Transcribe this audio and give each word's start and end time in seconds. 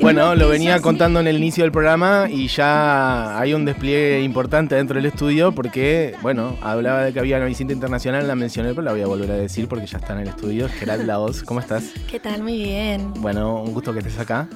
Bueno, 0.00 0.34
lo 0.34 0.48
venía 0.48 0.80
contando 0.80 1.20
en 1.20 1.26
el 1.26 1.38
inicio 1.38 1.64
del 1.64 1.72
programa 1.72 2.28
y 2.30 2.48
ya 2.48 3.38
hay 3.38 3.54
un 3.54 3.64
despliegue 3.64 4.22
importante 4.22 4.74
dentro 4.74 4.96
del 4.96 5.06
estudio 5.06 5.52
porque, 5.52 6.14
bueno, 6.20 6.56
hablaba 6.60 7.04
de 7.04 7.12
que 7.12 7.20
había 7.20 7.38
una 7.38 7.46
visita 7.46 7.72
internacional, 7.72 8.28
la 8.28 8.34
mencioné, 8.34 8.70
pero 8.70 8.82
la 8.82 8.92
voy 8.92 9.00
a 9.00 9.06
volver 9.06 9.30
a 9.30 9.34
decir 9.36 9.66
porque 9.66 9.86
ya 9.86 9.98
está 9.98 10.12
en 10.12 10.20
el 10.20 10.28
estudio. 10.28 10.68
Gerald 10.68 11.06
Laos, 11.06 11.42
¿cómo 11.42 11.60
estás? 11.60 11.84
¿Qué 12.10 12.20
tal? 12.20 12.42
Muy 12.42 12.62
bien. 12.62 13.14
Bueno, 13.14 13.62
un 13.62 13.72
gusto 13.72 13.92
que 13.92 14.00
estés 14.00 14.18
acá. 14.18 14.46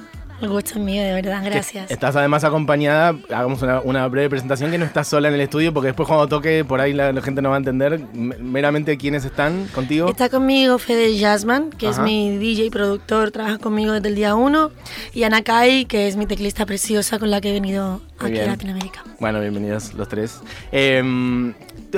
El 0.41 0.49
gusto 0.49 0.71
es 0.71 0.77
mío, 0.77 1.03
de 1.03 1.13
verdad, 1.13 1.41
gracias. 1.43 1.91
Estás 1.91 2.15
además 2.15 2.43
acompañada, 2.43 3.15
hagamos 3.29 3.61
una, 3.83 4.07
breve 4.07 4.29
presentación, 4.29 4.71
que 4.71 4.77
no 4.77 4.85
estás 4.85 5.07
sola 5.07 5.27
en 5.27 5.33
el 5.33 5.41
estudio, 5.41 5.73
porque 5.73 5.87
después 5.87 6.07
cuando 6.07 6.27
toque 6.27 6.63
por 6.63 6.79
ahí 6.79 6.93
la, 6.93 7.13
gente 7.21 7.41
no 7.41 7.49
va 7.49 7.55
a 7.55 7.57
entender 7.57 7.99
meramente 8.13 8.97
quiénes 8.97 9.25
están 9.25 9.67
contigo. 9.67 10.09
Está 10.09 10.29
conmigo 10.29 10.77
Fede 10.77 11.19
Jasman, 11.19 11.71
que 11.71 11.89
es 11.89 11.99
mi 11.99 12.37
DJ 12.37 12.71
productor, 12.71 13.31
trabaja 13.31 13.57
conmigo 13.57 13.93
desde 13.93 14.09
el 14.09 14.15
día 14.15 14.35
uno, 14.35 14.71
y 15.13 15.23
Ana 15.23 15.43
Kai, 15.43 15.85
que 15.85 16.07
es 16.07 16.15
mi 16.15 16.25
teclista 16.25 16.65
preciosa 16.65 17.19
con 17.19 17.29
la 17.31 17.41
que 17.41 17.49
he 17.49 17.53
venido 17.53 18.01
aquí 18.25 18.39
a 18.39 18.47
Latinoamérica. 18.47 19.03
Bueno, 19.19 19.39
bienvenidos 19.39 19.93
los 19.93 20.07
tres. 20.07 20.39
Em, 20.71 21.53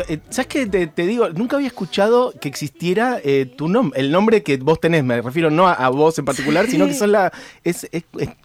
eh, 0.08 0.20
¿Sabes 0.30 0.48
qué? 0.48 0.66
Te, 0.66 1.06
digo, 1.06 1.30
nunca 1.30 1.56
había 1.56 1.68
escuchado 1.68 2.34
que 2.40 2.48
existiera 2.48 3.20
eh, 3.24 3.46
tu 3.46 3.68
nombre, 3.68 4.00
el 4.00 4.12
nombre 4.12 4.44
que 4.44 4.58
vos 4.58 4.80
tenés, 4.80 5.04
me 5.04 5.22
refiero 5.22 5.50
no 5.50 5.68
a, 5.68 5.90
vos 5.90 6.18
en 6.20 6.26
particular, 6.26 6.68
sino 6.68 6.88
que 6.88 6.94
son 6.94 7.12
la... 7.12 7.32
Es, 7.64 7.88
es, 7.92 8.04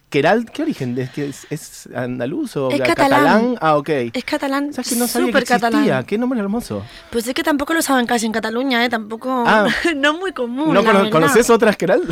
Queralt, 0.09 0.51
¿qué 0.51 0.63
origen? 0.63 0.97
¿Es, 0.99 1.47
es, 1.51 1.89
andaluz 1.95 2.57
o 2.57 2.71
es 2.71 2.81
catalán. 2.81 3.57
Ah, 3.61 3.77
ok. 3.77 3.89
Es 4.13 4.25
catalán. 4.25 4.73
¿Sabes 4.73 4.91
que 4.91 4.97
no 4.97 5.09
sabía 5.09 5.33
que 5.33 5.39
existía? 5.39 5.71
Catalán. 5.71 6.05
Qué 6.05 6.17
nombre 6.17 6.39
hermoso. 6.39 6.85
Pues 7.11 7.27
es 7.27 7.35
que 7.35 7.43
tampoco 7.43 7.75
lo 7.75 7.83
saben 7.83 8.07
casi 8.07 8.27
en 8.27 8.33
Cataluña, 8.33 8.85
¿eh? 8.85 8.89
Tampoco. 8.89 9.45
Ah. 9.47 9.67
no 9.97 10.15
muy 10.15 10.33
común. 10.33 10.73
¿No 10.73 11.11
conoces 11.11 11.51
otras 11.51 11.77
Queralt? 11.77 12.09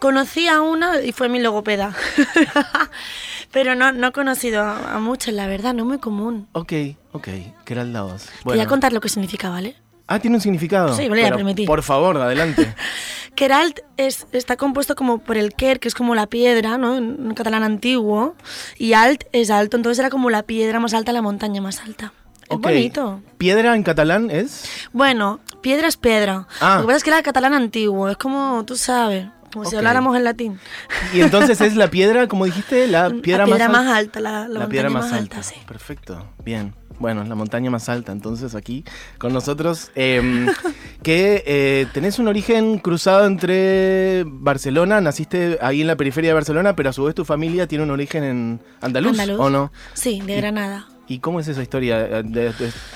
Conocí 0.00 0.48
a 0.48 0.60
una 0.60 1.00
y 1.02 1.12
fue 1.12 1.28
mi 1.28 1.40
logopeda. 1.40 1.94
Pero 3.52 3.74
no, 3.74 3.92
no 3.92 4.08
he 4.08 4.12
conocido 4.12 4.62
a, 4.62 4.98
muchas, 4.98 5.34
la 5.34 5.46
verdad, 5.46 5.74
no 5.74 5.84
muy 5.84 5.98
común. 5.98 6.48
Ok, 6.52 6.72
ok. 7.12 7.28
Queralt 7.64 7.92
Laos. 7.92 8.28
Bueno. 8.44 8.58
Voy 8.58 8.60
a 8.60 8.68
contar 8.68 8.92
lo 8.92 9.00
que 9.00 9.08
significa, 9.08 9.50
¿vale? 9.50 9.76
Ah, 10.06 10.18
tiene 10.18 10.36
un 10.36 10.40
significado. 10.40 10.94
Sí, 10.96 11.08
voy 11.08 11.22
a 11.22 11.34
permitir. 11.34 11.66
Por 11.66 11.82
favor, 11.82 12.16
adelante. 12.16 12.74
Keralt 13.36 13.80
es, 13.96 14.26
está 14.32 14.56
compuesto 14.56 14.94
como 14.96 15.18
por 15.18 15.36
el 15.36 15.54
ker, 15.54 15.80
que 15.80 15.88
es 15.88 15.94
como 15.94 16.14
la 16.14 16.26
piedra, 16.26 16.78
¿no? 16.78 16.96
En, 16.96 17.32
catalán 17.34 17.62
antiguo, 17.62 18.34
y 18.76 18.92
alt 18.92 19.24
es 19.32 19.50
alto, 19.50 19.76
entonces 19.76 19.98
era 20.00 20.10
como 20.10 20.28
la 20.28 20.42
piedra 20.42 20.80
más 20.80 20.94
alta, 20.94 21.12
la 21.12 21.22
montaña 21.22 21.60
más 21.60 21.80
alta. 21.80 22.12
Es 22.50 22.58
bonito. 22.58 23.22
¿Piedra 23.38 23.76
en 23.76 23.84
catalán 23.84 24.30
es? 24.30 24.68
Bueno, 24.92 25.38
piedra 25.62 25.86
es 25.86 25.96
piedra. 25.96 26.48
Ah. 26.60 26.76
Lo 26.76 26.80
que 26.82 26.86
pasa 26.88 26.96
es 26.96 27.04
que 27.04 27.10
era 27.10 27.22
catalán 27.22 27.54
antiguo, 27.54 28.08
es 28.08 28.16
como, 28.16 28.64
tú 28.66 28.76
sabes, 28.76 29.26
como 29.52 29.64
si 29.64 29.76
habláramos 29.76 30.16
en 30.16 30.24
latín. 30.24 30.60
Y 31.12 31.20
entonces 31.20 31.60
es 31.60 31.76
la 31.76 31.88
piedra, 31.88 32.28
como 32.28 32.44
dijiste, 32.44 32.86
la 32.86 33.10
piedra, 33.10 33.46
la 33.46 33.54
piedra 33.54 33.68
más, 33.68 33.86
alta. 33.86 34.20
La, 34.20 34.48
la, 34.48 34.68
piedra 34.68 34.90
más, 34.90 35.12
alta, 35.12 35.42
sí. 35.42 35.56
Perfecto, 35.66 36.26
bien 36.44 36.74
bueno, 37.00 37.24
la 37.24 37.34
montaña 37.34 37.70
más 37.70 37.88
alta, 37.88 38.12
entonces 38.12 38.54
aquí 38.54 38.84
con 39.18 39.32
nosotros, 39.32 39.90
em, 39.94 40.46
que 41.02 41.42
eh, 41.46 41.86
tenés 41.92 42.18
un 42.18 42.28
origen 42.28 42.78
cruzado 42.78 43.26
entre 43.26 44.24
Barcelona, 44.26 45.00
naciste 45.00 45.58
ahí 45.62 45.80
en 45.80 45.86
la 45.86 45.96
periferia 45.96 46.30
de 46.30 46.34
Barcelona, 46.34 46.76
pero 46.76 46.90
a 46.90 46.92
su 46.92 47.04
vez 47.04 47.14
tu 47.14 47.24
familia 47.24 47.66
tiene 47.66 47.84
un 47.84 47.90
origen 47.90 48.22
en 48.22 48.60
Andaluz, 48.82 49.18
¿o 49.38 49.48
no? 49.48 49.72
Sí, 49.94 50.20
de 50.20 50.36
Granada. 50.36 50.86
¿Y 51.08 51.18
cómo 51.18 51.40
es 51.40 51.48
esa 51.48 51.62
historia? 51.62 52.22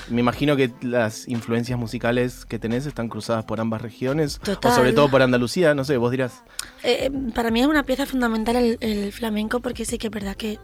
Eh, 0.07 0.13
me 0.13 0.21
imagino 0.21 0.55
que 0.55 0.71
las 0.81 1.27
influencias 1.27 1.77
musicales 1.79 2.45
que 2.45 2.59
tenés 2.59 2.85
están 2.85 3.09
cruzadas 3.09 3.45
por 3.45 3.59
ambas 3.59 3.81
regiones, 3.81 4.39
o 4.63 4.71
sobre 4.71 4.93
todo 4.93 5.09
por 5.09 5.21
Andalucía, 5.21 5.73
no 5.73 5.83
sé, 5.83 5.97
vos 5.97 6.11
dirás. 6.11 6.43
Eh, 6.83 7.11
para 7.33 7.51
mí 7.51 7.61
es 7.61 7.67
una 7.67 7.83
pieza 7.83 8.05
fundamental 8.05 8.55
el, 8.55 8.77
el 8.81 9.11
flamenco 9.11 9.59
porque 9.59 9.85
sí 9.85 9.97
que 9.97 10.07
es 10.07 10.13
verdad 10.13 10.35
que 10.35 10.59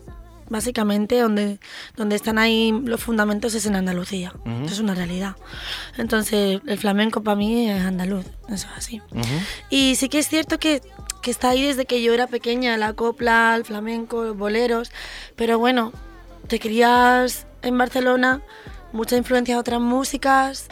básicamente 0.51 1.17
donde, 1.17 1.59
donde 1.95 2.17
están 2.17 2.37
ahí 2.37 2.73
los 2.83 3.01
fundamentos 3.01 3.55
es 3.55 3.65
en 3.65 3.75
Andalucía. 3.75 4.33
Eso 4.65 4.73
es 4.73 4.79
una 4.79 4.93
realidad. 4.93 5.37
Entonces, 5.97 6.59
el 6.67 6.77
flamenco 6.77 7.23
para 7.23 7.37
mí 7.37 7.69
es 7.69 7.81
andaluz, 7.81 8.25
eso 8.49 8.67
es 8.71 8.77
así. 8.77 9.01
Y 9.69 9.95
sí 9.95 10.09
que 10.09 10.19
es 10.19 10.27
cierto 10.27 10.59
que, 10.59 10.81
que, 11.21 11.31
está 11.31 11.51
ahí 11.51 11.63
desde 11.63 11.85
que 11.85 12.03
yo 12.03 12.13
era 12.13 12.27
pequeña, 12.27 12.75
la 12.75 12.93
copla, 12.93 13.55
el 13.55 13.63
flamenco, 13.63 14.25
los 14.25 14.37
boleros, 14.37 14.91
pero 15.37 15.57
bueno, 15.57 15.93
te 16.47 16.59
querías 16.59 17.47
en 17.61 17.77
Barcelona, 17.77 18.41
mucha 18.91 19.17
influencia 19.17 19.55
de 19.55 19.59
otras 19.59 19.79
músicas, 19.81 20.67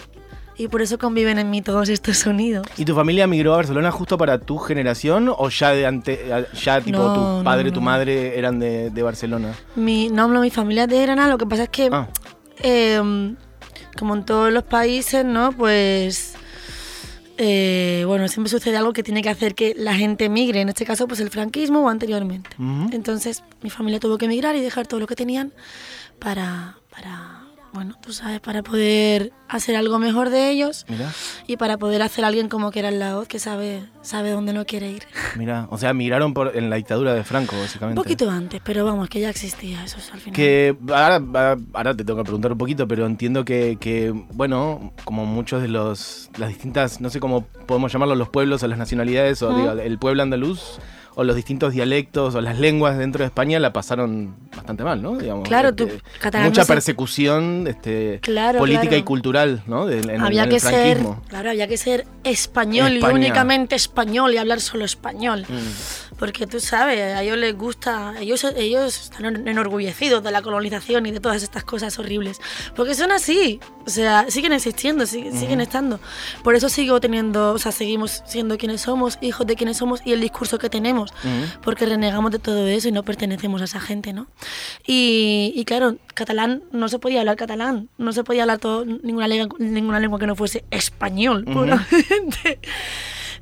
y 0.59 0.67
por 0.67 0.81
eso 0.81 0.97
conviven 0.97 1.39
en 1.39 1.49
mí 1.49 1.61
todos 1.61 1.87
estos 1.87 2.17
sonidos. 2.17 2.67
¿Y 2.75 2.83
tu 2.83 2.93
familia 2.93 3.25
migró 3.27 3.53
a 3.53 3.57
Barcelona 3.57 3.91
justo 3.91 4.17
para 4.17 4.39
tu 4.39 4.57
generación 4.57 5.33
o 5.35 5.49
ya 5.49 5.71
de 5.71 5.85
antes, 5.85 6.19
ya 6.61 6.81
tipo 6.81 7.13
tu 7.13 7.43
padre, 7.45 7.69
y 7.69 7.71
tu 7.71 7.79
madre 7.79 8.37
eran 8.37 8.59
de, 8.59 9.01
Barcelona? 9.01 9.53
Mi, 9.77 10.09
no, 10.09 10.27
no, 10.27 10.41
mi 10.41 10.49
familia 10.49 10.83
es 10.83 10.89
de 10.89 11.01
Granada, 11.01 11.29
lo 11.29 11.37
que 11.37 11.45
pasa 11.45 11.63
es 11.63 11.69
que, 11.69 11.89
ah. 11.93 12.09
em, 12.61 13.37
como 13.97 14.15
en 14.15 14.25
todos 14.25 14.51
los 14.51 14.63
países, 14.63 15.25
¿no? 15.25 15.53
Pues... 15.53 16.35
Eh, 17.41 18.03
bueno, 18.05 18.27
siempre 18.27 18.49
sucede 18.49 18.75
algo 18.75 18.91
que 18.91 19.01
tiene 19.01 19.21
que 19.21 19.29
hacer 19.29 19.55
que 19.55 19.73
la 19.77 19.95
gente 19.95 20.27
migre, 20.27 20.59
en 20.59 20.67
este 20.67 20.85
caso 20.85 21.07
pues 21.07 21.21
el 21.21 21.29
franquismo 21.29 21.85
o 21.85 21.87
anteriormente. 21.87 22.49
Entonces 22.91 23.45
mi 23.61 23.69
familia 23.69 24.01
tuvo 24.01 24.17
que 24.17 24.25
emigrar 24.25 24.57
y 24.57 24.61
dejar 24.61 24.87
todo 24.87 24.99
lo 24.99 25.07
que 25.07 25.15
tenían 25.15 25.53
para, 26.19 26.79
para 26.89 27.28
bueno, 27.73 27.95
tú 28.01 28.13
sabes, 28.13 28.39
para 28.39 28.63
poder 28.63 29.31
hacer 29.47 29.75
algo 29.75 29.99
mejor 29.99 30.29
de 30.29 30.51
ellos 30.51 30.85
y 31.47 31.57
para 31.57 31.77
poder 31.77 32.01
hacer 32.01 32.25
alguien 32.25 32.49
como 32.49 32.71
que 32.71 32.79
era 32.79 32.89
el 32.89 32.99
Laos, 32.99 33.27
que 33.27 33.39
sabe, 33.39 33.83
sabe 34.01 34.31
dónde 34.31 34.53
no 34.53 34.65
quiere 34.65 34.91
ir. 34.91 35.03
Mira, 35.37 35.67
o 35.69 35.77
sea, 35.77 35.93
migraron 35.93 36.33
por, 36.33 36.55
en 36.55 36.69
la 36.69 36.75
dictadura 36.75 37.13
de 37.13 37.23
Franco, 37.23 37.57
básicamente. 37.57 37.99
Un 37.99 38.03
poquito 38.03 38.29
antes, 38.29 38.61
pero 38.63 38.85
vamos, 38.85 39.09
que 39.09 39.19
ya 39.19 39.29
existía 39.29 39.83
eso 39.83 39.97
al 40.13 40.19
final. 40.19 40.35
Que 40.35 40.75
ahora, 40.89 41.55
ahora 41.73 41.95
te 41.95 42.03
tengo 42.03 42.17
que 42.19 42.23
preguntar 42.23 42.51
un 42.51 42.57
poquito, 42.57 42.87
pero 42.87 43.05
entiendo 43.05 43.45
que, 43.45 43.77
que, 43.79 44.11
bueno, 44.33 44.93
como 45.03 45.25
muchos 45.25 45.61
de 45.61 45.67
los, 45.67 46.29
las 46.37 46.49
distintas, 46.49 47.01
no 47.01 47.09
sé 47.09 47.19
cómo 47.19 47.45
podemos 47.65 47.91
llamarlos, 47.91 48.17
los 48.17 48.29
pueblos 48.29 48.63
o 48.63 48.67
las 48.67 48.77
nacionalidades, 48.77 49.41
o 49.41 49.55
digo, 49.55 49.71
el 49.71 49.99
pueblo 49.99 50.23
andaluz 50.23 50.79
o 51.19 51.25
los 51.25 51.35
distintos 51.35 51.73
dialectos 51.73 52.33
o 52.33 52.39
las 52.39 52.59
lenguas 52.59 52.97
dentro 52.97 53.23
de 53.23 53.25
España 53.25 53.59
la 53.59 53.73
pasaron 53.73 54.37
bastante 54.55 54.85
mal, 54.85 55.01
¿no? 55.01 55.17
Digamos, 55.17 55.45
claro, 55.45 55.69
este, 55.69 56.01
mucha 56.45 56.63
persecución 56.63 57.67
este, 57.67 58.21
política 58.57 58.95
y 58.95 59.03
cultural, 59.03 59.61
¿no? 59.67 59.81
había 60.21 60.47
que 60.47 60.61
ser, 60.61 61.05
claro, 61.27 61.49
había 61.49 61.67
que 61.67 61.75
ser 61.75 62.07
español 62.23 62.93
y 62.93 63.03
únicamente 63.03 63.75
español 63.75 64.33
y 64.33 64.37
hablar 64.37 64.61
solo 64.61 64.85
español. 64.85 65.45
Mm. 65.49 66.17
Porque 66.19 66.47
tú 66.47 66.59
sabes, 66.59 66.99
a 66.99 67.23
ellos 67.23 67.37
les 67.37 67.57
gusta, 67.57 68.13
ellos, 68.19 68.43
ellos 68.57 69.03
están 69.03 69.47
enorgullecidos 69.47 70.21
de 70.21 70.31
la 70.31 70.41
colonización 70.41 71.05
y 71.05 71.11
de 71.11 71.21
todas 71.21 71.43
estas 71.43 71.63
cosas 71.63 71.97
horribles. 71.97 72.41
Porque 72.75 72.93
son 72.93 73.13
así, 73.13 73.61
o 73.85 73.89
sea, 73.89 74.25
siguen 74.29 74.51
existiendo, 74.51 75.05
siguen, 75.05 75.61
estando. 75.61 76.01
Por 76.43 76.55
eso 76.55 76.67
sigo 76.67 76.99
teniendo, 76.99 77.53
o 77.53 77.57
sea, 77.57 77.71
seguimos 77.71 78.21
siendo 78.25 78.57
quienes 78.57 78.81
somos, 78.81 79.17
hijos 79.21 79.47
de 79.47 79.55
quienes 79.55 79.77
somos 79.77 80.01
y 80.03 80.11
el 80.11 80.19
discurso 80.19 80.57
que 80.59 80.69
tenemos. 80.69 81.08
Porque 81.61 81.85
renegamos 81.85 82.31
de 82.31 82.39
todo 82.39 82.65
eso 82.67 82.87
y 82.87 82.91
no 82.91 83.03
pertenecemos 83.03 83.61
a 83.61 83.65
esa 83.65 83.79
gente, 83.79 84.13
¿no? 84.13 84.27
Y, 84.85 85.63
claro, 85.65 85.97
catalán, 86.13 86.63
no 86.71 86.89
se 86.89 86.99
podía 86.99 87.19
hablar 87.19 87.35
catalán, 87.35 87.89
no 87.97 88.13
se 88.13 88.23
podía 88.23 88.43
hablar 88.43 88.59
todo, 88.59 88.85
ninguna, 88.85 89.27
lengua, 89.27 89.57
ninguna 89.59 89.99
lengua 89.99 90.19
que 90.19 90.27
no 90.27 90.35
fuese 90.35 90.63
español, 90.71 91.45
puramente. 91.45 92.59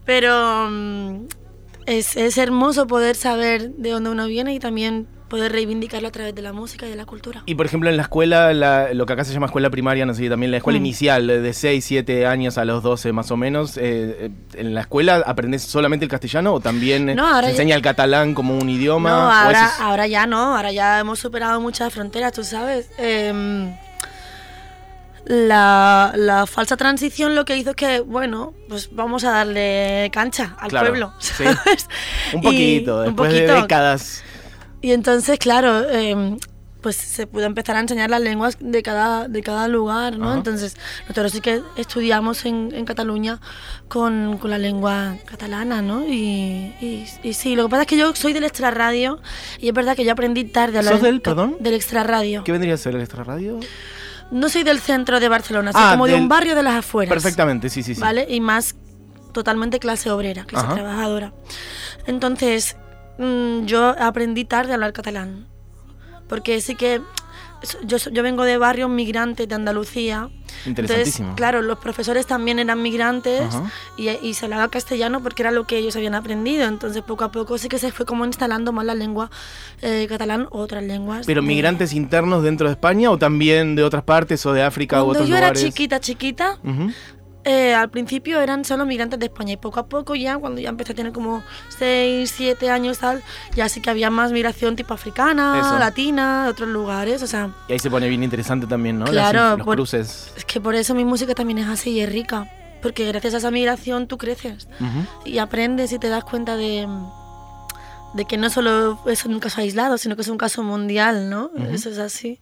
Pero 0.05 0.69
mm, 0.69 1.25
es, 1.85 2.37
hermoso 2.37 2.87
poder 2.87 3.15
saber 3.15 3.71
de 3.71 3.91
dónde 3.91 4.09
uno 4.09 4.27
viene 4.27 4.53
y 4.53 4.59
también 4.59 5.07
poder 5.27 5.51
reivindicarlo 5.51 6.07
a 6.07 6.11
través 6.11 6.33
de 6.33 6.41
la 6.41 6.53
música 6.53 6.85
y 6.85 6.89
de 6.89 6.95
la 6.95 7.05
cultura. 7.05 7.43
Y 7.45 7.55
por 7.55 7.65
ejemplo 7.65 7.89
en 7.89 7.97
la 7.97 8.03
escuela, 8.03 8.53
lo 8.93 9.05
que 9.05 9.13
acá 9.13 9.23
se 9.23 9.33
llama 9.33 9.47
escuela 9.47 9.69
primaria, 9.69 10.05
no 10.05 10.13
sé, 10.13 10.29
también 10.29 10.51
la 10.51 10.57
escuela 10.57 10.79
mm. 10.79 10.85
inicial, 10.85 11.27
de 11.27 11.53
6, 11.53 11.83
7 11.83 12.25
años 12.25 12.57
a 12.57 12.65
los 12.65 12.83
12 12.83 13.11
más 13.13 13.31
o 13.31 13.37
menos, 13.37 13.77
eh, 13.77 13.81
eh, 14.19 14.29
¿en 14.55 14.73
la 14.73 14.81
escuela 14.81 15.23
aprendes 15.25 15.63
solamente 15.63 16.05
el 16.05 16.11
castellano 16.11 16.53
o 16.53 16.59
también 16.59 17.15
se 17.15 17.49
enseña 17.49 17.75
el 17.75 17.81
catalán 17.81 18.33
como 18.33 18.57
un 18.57 18.69
idioma? 18.69 19.09
No, 19.09 19.31
ahora, 19.31 19.71
ahora 19.79 20.07
ya 20.07 20.27
no, 20.27 20.55
ahora 20.55 20.71
ya 20.71 20.99
hemos 20.99 21.19
superado 21.19 21.59
muchas 21.59 21.93
fronteras, 21.93 22.33
tú 22.33 22.43
sabes. 22.43 22.89
Eh, 22.97 23.73
la, 25.27 26.13
la, 26.15 26.45
falsa 26.45 26.77
transición 26.77 27.35
lo 27.35 27.43
que 27.43 27.57
hizo 27.57 27.71
es 27.71 27.75
que, 27.75 27.99
bueno, 27.99 28.53
pues 28.69 28.89
vamos 28.93 29.25
a 29.25 29.31
darle 29.31 30.09
cancha 30.13 30.55
al 30.57 30.69
pueblo. 30.69 31.13
Un 32.33 32.41
poquito, 32.41 33.01
después 33.01 33.33
de 33.33 33.41
décadas. 33.45 34.23
Y 34.81 34.91
entonces, 34.91 35.39
claro, 35.39 35.89
em, 35.89 36.37
pues 36.81 36.95
se 36.95 37.27
pudo 37.27 37.45
empezar 37.45 37.75
a 37.75 37.79
enseñar 37.79 38.09
las 38.09 38.21
lenguas 38.21 38.57
de 38.59 38.83
cada, 38.83 39.27
de 39.27 39.41
cada 39.41 39.67
lugar, 39.67 40.17
¿no? 40.17 40.33
Entonces, 40.33 40.77
nosotros 41.01 41.31
sí 41.31 41.41
que 41.41 41.61
estudiamos 41.75 42.45
en, 42.45 42.69
en 42.73 42.85
Cataluña 42.85 43.39
con, 43.87 44.37
con, 44.37 44.51
la 44.51 44.57
lengua 44.57 45.17
catalana, 45.25 45.81
¿no? 45.81 46.05
Y, 46.07 46.73
y, 47.23 47.33
sí, 47.33 47.55
lo 47.55 47.63
que 47.65 47.69
pasa 47.71 47.81
es 47.81 47.87
que 47.87 47.97
yo 47.97 48.15
soy 48.15 48.33
del 48.33 48.43
extrarradio 48.43 49.19
y 49.59 49.67
es 49.69 49.73
verdad 49.73 49.95
que 49.95 50.05
yo 50.05 50.11
aprendí 50.11 50.45
tarde 50.45 50.77
a 50.77 50.79
hablar... 50.79 50.93
¿Sos 50.93 51.03
del, 51.03 51.21
perdón? 51.21 51.57
Del 51.59 51.73
extrarradio. 51.73 52.43
¿Qué 52.43 52.51
vendría 52.51 52.75
a 52.75 52.77
ser 52.77 52.95
el 52.95 53.01
extrarradio? 53.01 53.59
No 54.29 54.49
soy 54.49 54.63
del 54.63 54.79
centro 54.79 55.19
de 55.19 55.29
Barcelona, 55.29 55.71
soy 55.71 55.81
ah, 55.83 55.91
como 55.91 56.05
de 56.05 56.15
un 56.15 56.27
barrio 56.27 56.55
de 56.55 56.63
las 56.63 56.75
afueras. 56.75 57.13
Perfectamente, 57.13 57.69
sí, 57.69 57.81
sí, 57.81 57.95
sí. 57.95 58.01
¿Vale? 58.01 58.27
Y 58.29 58.39
más 58.39 58.75
totalmente 59.31 59.79
clase 59.79 60.11
obrera, 60.11 60.45
clase 60.45 60.67
trabajadora. 60.73 61.33
Entonces, 62.05 62.75
mm, 63.17 63.65
yo 63.65 63.95
aprendí 63.99 64.45
tarde 64.45 64.71
a 64.71 64.75
hablar 64.75 64.93
catalán. 64.93 65.47
Porque 66.27 66.59
sí 66.61 66.75
que 66.75 67.01
yo, 67.85 67.97
yo 67.97 68.23
vengo 68.23 68.43
de 68.43 68.57
barrios 68.57 68.89
migrantes 68.89 69.47
de 69.47 69.55
Andalucía. 69.55 70.29
Interesantísimo. 70.65 71.29
Entonces, 71.29 71.37
claro, 71.37 71.61
los 71.61 71.79
profesores 71.79 72.25
también 72.27 72.59
eran 72.59 72.81
migrantes 72.81 73.55
y, 73.97 74.09
y, 74.09 74.33
se 74.33 74.45
hablaba 74.45 74.69
castellano 74.69 75.21
porque 75.21 75.43
era 75.43 75.51
lo 75.51 75.65
que 75.65 75.77
ellos 75.77 75.95
habían 75.95 76.15
aprendido. 76.15 76.65
Entonces, 76.65 77.01
poco 77.01 77.23
a 77.23 77.31
poco 77.31 77.57
sí 77.57 77.69
que 77.69 77.79
se 77.79 77.91
fue 77.91 78.05
como 78.05 78.25
instalando 78.25 78.71
más 78.71 78.85
la 78.85 78.95
lengua 78.95 79.29
eh, 79.81 80.05
catalán 80.09 80.47
o 80.51 80.59
otras 80.59 80.83
lenguas. 80.83 81.25
¿Pero 81.25 81.41
migrantes 81.41 81.93
internos 81.93 82.43
dentro 82.43 82.67
de 82.67 82.73
España 82.73 83.11
o 83.11 83.17
también 83.17 83.75
de 83.75 83.83
otras 83.83 84.03
partes 84.03 84.45
o 84.45 84.53
de 84.53 84.63
África 84.63 85.03
o 85.03 85.07
otros 85.07 85.27
yo 85.27 85.35
lugares? 85.35 85.61
era 85.61 85.69
chiquita, 85.69 85.99
chiquita, 85.99 86.59
eh, 87.47 87.73
al 87.73 87.89
principio 87.89 88.41
eran 88.41 88.65
solo 88.65 88.85
migrantes 88.85 89.19
de 89.19 89.27
España 89.27 89.53
y 89.53 89.57
poco 89.57 89.79
a 89.79 89.87
poco 89.87 90.15
ya, 90.15 90.37
cuando 90.37 90.59
ya 90.59 90.69
empecé 90.69 90.91
a 90.91 90.95
tener 90.95 91.13
como 91.13 91.43
6, 91.77 92.29
7 92.35 92.69
años 92.69 92.99
tal, 92.99 93.23
ya 93.55 93.69
sí 93.69 93.81
que 93.81 93.89
había 93.89 94.09
más 94.09 94.33
migración 94.33 94.75
tipo 94.75 94.93
africana, 94.93 95.77
latina, 95.79 96.43
de 96.43 96.49
otros 96.49 96.67
lugares, 96.69 97.23
o 97.23 97.27
sea... 97.27 97.51
Y 97.69 97.73
ahí 97.73 97.79
se 97.79 97.89
pone 97.89 98.09
bien 98.09 98.23
interesante 98.23 98.67
también, 98.67 98.99
¿no? 98.99 99.05
Claro, 99.05 99.57
los 99.57 99.65
cruces. 99.65 100.33
Es 100.35 100.43
que 100.43 100.59
por 100.59 100.75
eso 100.75 100.93
mi 100.93 101.05
música 101.05 101.33
también 101.33 101.59
es 101.59 101.67
así 101.67 101.91
y 101.91 102.01
es 102.01 102.11
rica, 102.11 102.51
porque 102.81 103.05
gracias 103.05 103.33
a 103.33 103.37
esa 103.37 103.51
migración 103.51 104.07
tú 104.07 104.17
creces 104.17 104.67
y 105.23 105.37
aprendes 105.37 105.93
y 105.93 105.99
te 105.99 106.09
das 106.09 106.25
cuenta 106.25 106.57
de 106.57 106.85
de 108.17 108.25
que 108.25 108.37
no 108.37 108.49
solo 108.49 108.99
es 109.05 109.25
un 109.25 109.39
caso 109.39 109.61
aislado, 109.61 109.97
sino 109.97 110.15
que 110.15 110.23
es 110.23 110.27
un 110.27 110.37
caso 110.37 110.63
mundial, 110.63 111.29
¿no? 111.29 111.51
Eso 111.71 111.89
es 111.89 111.99
así. 111.99 112.39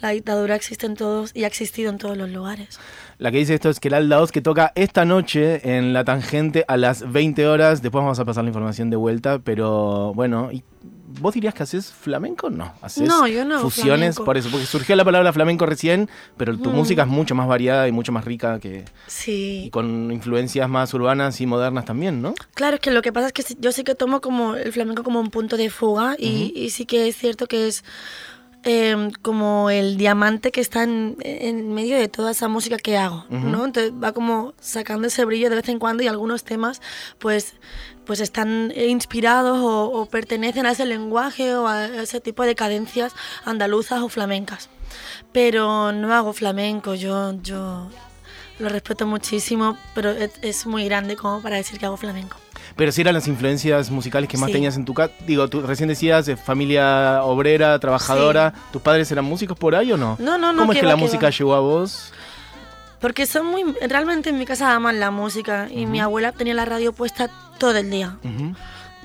La 0.00 0.08
dictadura 0.08 0.56
existe 0.56 0.86
en 0.86 0.96
todos 0.96 1.30
y 1.34 1.44
ha 1.44 1.46
existido 1.46 1.90
en 1.90 1.98
todos 1.98 2.16
los 2.16 2.30
lugares. 2.30 2.80
La 3.18 3.30
que 3.30 3.38
dice 3.38 3.54
esto 3.54 3.68
es 3.68 3.78
que 3.78 3.88
el 3.88 4.12
Oz, 4.12 4.32
que 4.32 4.40
toca 4.40 4.72
esta 4.74 5.04
noche 5.04 5.76
en 5.76 5.92
La 5.92 6.04
Tangente 6.04 6.64
a 6.66 6.76
las 6.76 7.12
20 7.12 7.46
horas. 7.46 7.82
Después 7.82 8.02
vamos 8.02 8.18
a 8.18 8.24
pasar 8.24 8.44
la 8.44 8.48
información 8.48 8.90
de 8.90 8.96
vuelta, 8.96 9.38
pero 9.38 10.14
bueno, 10.14 10.50
¿Vos 11.20 11.34
dirías 11.34 11.54
que 11.54 11.62
haces 11.62 11.90
flamenco? 11.90 12.50
No, 12.50 12.74
haces 12.82 13.08
no, 13.08 13.26
yo 13.26 13.44
no, 13.44 13.60
fusiones, 13.60 14.16
por 14.16 14.36
eso, 14.36 14.50
porque 14.50 14.66
surgió 14.66 14.94
la 14.94 15.04
palabra 15.04 15.32
flamenco 15.32 15.66
recién, 15.66 16.08
pero 16.36 16.56
tu 16.58 16.70
mm. 16.70 16.74
música 16.74 17.02
es 17.02 17.08
mucho 17.08 17.34
más 17.34 17.48
variada 17.48 17.88
y 17.88 17.92
mucho 17.92 18.12
más 18.12 18.24
rica 18.24 18.58
que... 18.60 18.84
Sí. 19.06 19.64
Y 19.66 19.70
con 19.70 20.12
influencias 20.12 20.68
más 20.68 20.92
urbanas 20.92 21.40
y 21.40 21.46
modernas 21.46 21.84
también, 21.84 22.20
¿no? 22.20 22.34
Claro, 22.54 22.76
es 22.76 22.80
que 22.80 22.90
lo 22.90 23.02
que 23.02 23.12
pasa 23.12 23.28
es 23.28 23.32
que 23.32 23.42
yo 23.58 23.72
sí 23.72 23.84
que 23.84 23.94
tomo 23.94 24.20
como 24.20 24.54
el 24.54 24.72
flamenco 24.72 25.02
como 25.02 25.20
un 25.20 25.30
punto 25.30 25.56
de 25.56 25.70
fuga 25.70 26.16
y 26.18 26.68
sí 26.70 26.84
que 26.84 27.08
es 27.08 27.16
cierto 27.16 27.46
que 27.46 27.68
es 27.68 27.84
Em, 28.64 29.12
como 29.22 29.70
el 29.70 29.96
diamante 29.96 30.50
que 30.50 30.60
está 30.60 30.82
en, 30.82 31.16
medio 31.72 31.96
de 31.96 32.08
toda 32.08 32.32
esa 32.32 32.48
música 32.48 32.76
que 32.76 32.96
hago, 32.96 33.24
¿no? 33.30 33.64
Entonces 33.64 33.92
va 33.92 34.12
como 34.12 34.52
sacando 34.58 35.06
ese 35.06 35.24
brillo 35.24 35.48
de 35.48 35.56
vez 35.56 35.68
en 35.68 35.78
cuando 35.78 36.02
y 36.02 36.08
algunos 36.08 36.42
temas 36.42 36.82
pues, 37.18 37.54
pues 38.08 38.20
están 38.20 38.72
inspirados 38.74 39.58
o, 39.60 40.08
pertenecen 40.10 40.64
a 40.64 40.70
ese 40.70 40.86
lenguaje 40.86 41.54
o 41.54 41.68
a 41.68 41.84
ese 41.84 42.22
tipo 42.22 42.42
de 42.42 42.54
cadencias 42.54 43.12
andaluzas 43.44 44.00
o 44.00 44.08
flamencas. 44.08 44.70
Pero 45.30 45.92
no 45.92 46.14
hago 46.14 46.32
flamenco, 46.32 46.94
yo, 46.94 47.34
yo 47.42 47.90
lo 48.58 48.68
respeto 48.70 49.06
muchísimo, 49.06 49.76
pero 49.94 50.10
es 50.40 50.64
muy 50.64 50.86
grande 50.86 51.16
como 51.16 51.42
para 51.42 51.56
decir 51.56 51.78
que 51.78 51.84
hago 51.84 51.98
flamenco. 51.98 52.38
Pero 52.76 52.92
si 52.92 53.02
eran 53.02 53.12
las 53.12 53.28
influencias 53.28 53.90
musicales 53.90 54.26
que 54.30 54.38
más 54.38 54.50
tenías 54.50 54.76
en 54.76 54.86
tu 54.86 54.94
casa. 54.94 55.12
Digo, 55.26 55.48
tú 55.48 55.60
recién 55.60 55.90
decías 55.90 56.30
familia 56.42 57.22
obrera, 57.24 57.78
trabajadora. 57.78 58.54
¿Tus 58.72 58.80
padres 58.80 59.12
eran 59.12 59.26
músicos 59.26 59.58
por 59.58 59.74
ahí 59.74 59.92
o 59.92 59.98
no? 59.98 60.16
No, 60.18 60.38
no, 60.38 60.54
no. 60.54 60.60
¿Cómo 60.60 60.72
es 60.72 60.80
que 60.80 60.86
la 60.86 60.96
música 60.96 61.28
llegó 61.28 61.54
a 61.54 61.60
vos? 61.60 62.10
Porque 63.00 63.26
son 63.26 63.46
muy. 63.46 63.64
Realmente 63.80 64.30
en 64.30 64.38
mi 64.38 64.46
casa 64.46 64.74
aman 64.74 65.00
la 65.00 65.10
música 65.10 65.68
y 65.70 65.86
mi 65.86 66.00
abuela 66.00 66.32
tenía 66.32 66.54
la 66.54 66.64
radio 66.64 66.92
puesta 66.92 67.30
todo 67.58 67.76
el 67.76 67.90
día. 67.90 68.18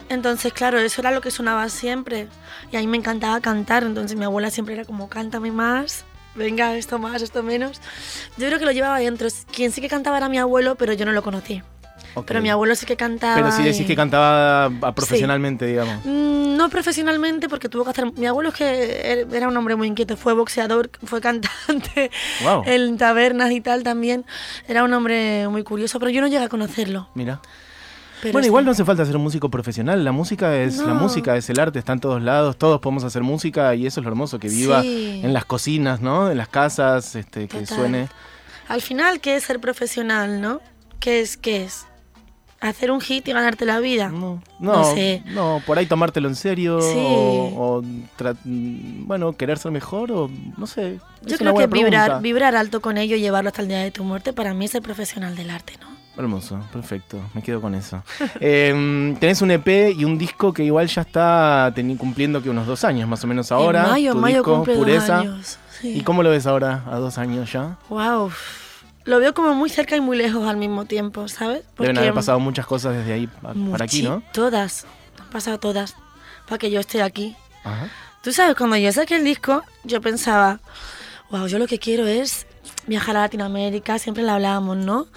Entonces, 0.09 0.53
claro, 0.53 0.79
eso 0.79 1.01
era 1.01 1.11
lo 1.11 1.21
que 1.21 1.31
sonaba 1.31 1.69
siempre. 1.69 2.27
Y 2.71 2.77
a 2.77 2.79
mí 2.79 2.87
me 2.87 2.97
encantaba 2.97 3.39
cantar. 3.41 3.83
Entonces, 3.83 4.17
mi 4.17 4.25
abuela 4.25 4.49
siempre 4.49 4.75
era 4.75 4.85
como, 4.85 5.09
cántame 5.09 5.51
más. 5.51 6.05
Venga, 6.35 6.75
esto 6.75 6.97
más, 6.97 7.21
esto 7.21 7.43
menos. 7.43 7.79
Yo 8.37 8.47
creo 8.47 8.59
que 8.59 8.65
lo 8.65 8.71
llevaba 8.71 8.99
dentro. 8.99 9.27
Quien 9.51 9.71
sí 9.71 9.81
que 9.81 9.89
cantaba 9.89 10.17
era 10.17 10.29
mi 10.29 10.39
abuelo, 10.39 10.75
pero 10.75 10.93
yo 10.93 11.05
no 11.05 11.11
lo 11.11 11.21
conocí. 11.21 11.61
Pero 12.21 12.41
mi 12.41 12.49
abuelo 12.49 12.75
sí 12.75 12.85
que 12.85 12.95
cantaba. 12.95 13.35
Pero 13.35 13.51
sí 13.51 13.63
decís 13.63 13.85
que 13.85 13.95
cantaba 13.95 14.69
profesionalmente, 14.93 15.65
digamos. 15.65 16.05
Mm, 16.05 16.55
no 16.57 16.69
profesionalmente, 16.69 17.49
porque 17.49 17.69
tuvo 17.69 17.83
que 17.83 17.89
hacer. 17.91 18.11
Mi 18.13 18.25
abuelo 18.25 18.49
es 18.49 18.55
que 18.55 19.27
era 19.31 19.47
un 19.47 19.57
hombre 19.57 19.75
muy 19.75 19.87
inquieto, 19.87 20.17
fue 20.17 20.33
boxeador, 20.33 20.89
fue 21.03 21.21
cantante 21.21 22.11
en 22.65 22.97
tabernas 22.97 23.51
y 23.51 23.61
tal 23.61 23.83
también. 23.83 24.25
Era 24.67 24.83
un 24.83 24.93
hombre 24.93 25.47
muy 25.49 25.63
curioso, 25.63 25.99
pero 25.99 26.11
yo 26.11 26.21
no 26.21 26.27
llegué 26.27 26.43
a 26.43 26.49
conocerlo. 26.49 27.09
Mira. 27.15 27.41
bueno, 28.31 28.45
igual 28.45 28.65
no 28.65 28.71
hace 28.71 28.85
falta 28.85 29.05
ser 29.05 29.17
un 29.17 29.23
músico 29.23 29.49
profesional. 29.49 30.03
La 30.03 30.11
música 30.11 30.55
es 30.55 30.77
la 30.77 30.93
música, 30.93 31.35
es 31.35 31.49
el 31.49 31.59
arte, 31.59 31.79
está 31.79 31.93
en 31.93 31.99
todos 31.99 32.21
lados. 32.21 32.57
Todos 32.57 32.79
podemos 32.79 33.03
hacer 33.03 33.23
música 33.23 33.73
y 33.75 33.87
eso 33.87 33.99
es 33.99 34.03
lo 34.03 34.09
hermoso, 34.11 34.39
que 34.39 34.49
viva 34.49 34.81
en 34.83 35.33
las 35.33 35.45
cocinas, 35.45 36.01
¿no? 36.01 36.29
En 36.29 36.37
las 36.37 36.47
casas, 36.47 37.15
este, 37.15 37.47
que 37.47 37.65
suene. 37.65 38.09
Al 38.67 38.81
final, 38.81 39.19
¿qué 39.19 39.35
es 39.35 39.43
ser 39.43 39.59
profesional, 39.59 40.41
no? 40.41 40.61
¿Qué 40.99 41.19
es? 41.19 41.35
¿Qué 41.35 41.65
es? 41.65 41.85
Hacer 42.69 42.91
un 42.91 43.01
hit 43.01 43.27
y 43.27 43.33
ganarte 43.33 43.65
la 43.65 43.79
vida. 43.79 44.09
No, 44.09 44.41
no, 44.59 44.95
no, 45.25 45.61
por 45.65 45.77
ahí 45.77 45.85
tomártelo 45.85 46.29
en 46.29 46.35
serio 46.35 46.79
o, 46.81 47.81
bueno, 48.63 49.33
querer 49.33 49.57
ser 49.57 49.71
mejor 49.71 50.11
o 50.11 50.29
no 50.57 50.67
sé. 50.67 50.99
Yo 51.25 51.37
creo 51.37 51.55
que 51.55 51.67
vibrar, 51.67 52.21
vibrar 52.21 52.55
alto 52.55 52.81
con 52.81 52.97
ello 52.97 53.15
y 53.15 53.19
llevarlo 53.19 53.49
hasta 53.49 53.61
el 53.61 53.67
día 53.67 53.79
de 53.79 53.91
tu 53.91 54.03
muerte 54.03 54.33
para 54.33 54.53
mí 54.53 54.65
es 54.65 54.75
el 54.75 54.81
profesional 54.81 55.35
del 55.35 55.49
arte, 55.49 55.73
¿no? 55.81 55.93
Hermoso, 56.15 56.59
perfecto, 56.71 57.19
me 57.33 57.41
quedo 57.41 57.59
con 57.59 57.73
eso. 57.73 58.03
Em, 58.39 59.15
tenés 59.15 59.41
un 59.41 59.51
EP 59.51 59.93
y 59.97 60.05
un 60.05 60.17
disco 60.17 60.53
que 60.53 60.63
igual 60.63 60.87
ya 60.87 61.01
está 61.01 61.73
cumpliendo 61.97 62.41
que 62.41 62.49
unos 62.49 62.67
dos 62.67 62.83
años 62.83 63.09
más 63.09 63.23
o 63.23 63.27
menos 63.27 63.51
ahora. 63.51 63.83
En 63.83 63.89
mayo, 63.89 64.15
mayo 64.15 64.43
cumple 64.43 64.75
Pureza. 64.75 65.19
años. 65.19 65.57
¿Y 65.81 66.01
cómo 66.01 66.23
lo 66.23 66.29
ves 66.29 66.47
ahora, 66.47 66.83
a 66.87 66.97
dos 66.97 67.17
años 67.17 67.51
ya? 67.51 67.77
Wow 67.89 68.31
lo 69.05 69.19
veo 69.19 69.33
como 69.33 69.53
muy 69.53 69.69
cerca 69.69 69.95
y 69.95 70.01
muy 70.01 70.17
lejos 70.17 70.47
al 70.47 70.57
mismo 70.57 70.85
tiempo, 70.85 71.27
¿sabes? 71.27 71.63
Porque 71.75 71.89
Deben 71.89 71.97
haber 71.97 72.13
pasado 72.13 72.39
muchas 72.39 72.65
cosas 72.65 72.95
desde 72.95 73.13
ahí 73.13 73.27
para 73.27 73.83
aquí, 73.83 74.03
¿no? 74.03 74.23
Todas, 74.33 74.85
han 75.19 75.29
pasado 75.29 75.59
todas 75.59 75.95
para 76.47 76.57
que 76.57 76.71
yo 76.71 76.79
esté 76.79 77.01
aquí. 77.01 77.35
Ajá. 77.63 77.89
Tú 78.23 78.31
sabes, 78.31 78.55
cuando 78.55 78.77
yo 78.77 78.91
saqué 78.93 79.15
el 79.15 79.25
disco, 79.25 79.63
yo 79.83 79.99
pensaba, 79.99 80.61
wow, 81.29 81.45
yo 81.47 81.59
lo 81.59 81.67
que 81.67 81.77
quiero 81.77 82.07
es 82.07 82.47
viajar 82.87 83.17
a 83.17 83.21
Latinoamérica, 83.21 83.99
siempre 83.99 84.23
lo 84.23 84.31
hablábamos, 84.31 84.77
¿no? 84.77 85.07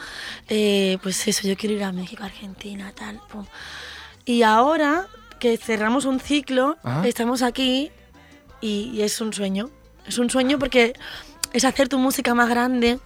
Eh, 0.49 0.99
pues 1.05 1.29
eso, 1.29 1.47
yo 1.47 1.57
quiero 1.57 1.77
ir 1.77 1.85
a 1.85 1.93
México, 1.93 2.25
Argentina, 2.25 2.93
tal. 2.93 3.21
Y 4.25 4.43
ahora 4.43 5.07
que 5.39 5.57
cerramos 5.57 6.05
un 6.05 6.19
ciclo, 6.19 6.79
estamos 7.05 7.43
aquí 7.43 7.93
y 8.61 9.01
es 9.03 9.21
un 9.21 9.33
sueño. 9.33 9.71
Es 10.07 10.19
un 10.19 10.29
sueño 10.29 10.59
porque 10.59 10.95
es 11.57 11.65
hacer 11.65 11.89
tu 11.89 11.99
música 11.99 12.35
más 12.35 12.51
grande, 12.51 12.99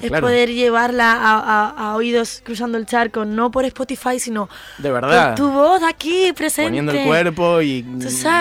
es 0.00 0.10
poder 0.10 0.50
llevarla 0.50 1.12
a, 1.12 1.94
oídos 1.94 2.40
cruzando 2.42 2.78
el 2.78 2.86
charco, 2.86 3.26
no 3.26 3.50
por 3.50 3.66
Spotify, 3.66 4.18
sino 4.18 4.48
de 4.78 4.90
verdad. 4.90 5.36
tu 5.36 5.50
voz 5.50 5.82
aquí 5.82 6.32
presente. 6.32 6.70
Poniendo 6.70 6.92
el 6.92 7.06
cuerpo 7.06 7.60
y 7.60 7.84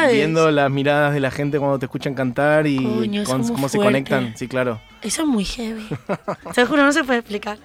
viendo 0.10 0.52
las 0.52 0.72
miradas 0.72 1.14
de 1.14 1.20
la 1.20 1.32
gente 1.32 1.60
cuando 1.60 1.78
te 1.80 1.86
escuchan 1.86 2.14
cantar 2.14 2.66
y 2.66 2.78
cómo 3.26 3.68
se 3.68 3.78
conectan. 3.78 4.34
Sí, 4.38 4.48
claro. 4.48 4.80
Eso 5.02 5.24
es 5.24 5.28
muy 5.28 5.44
heavy. 5.44 5.86
Te 6.54 6.66
juro, 6.66 6.84
no 6.84 6.94
se 6.94 7.04
puede 7.04 7.20
explicar. 7.20 7.58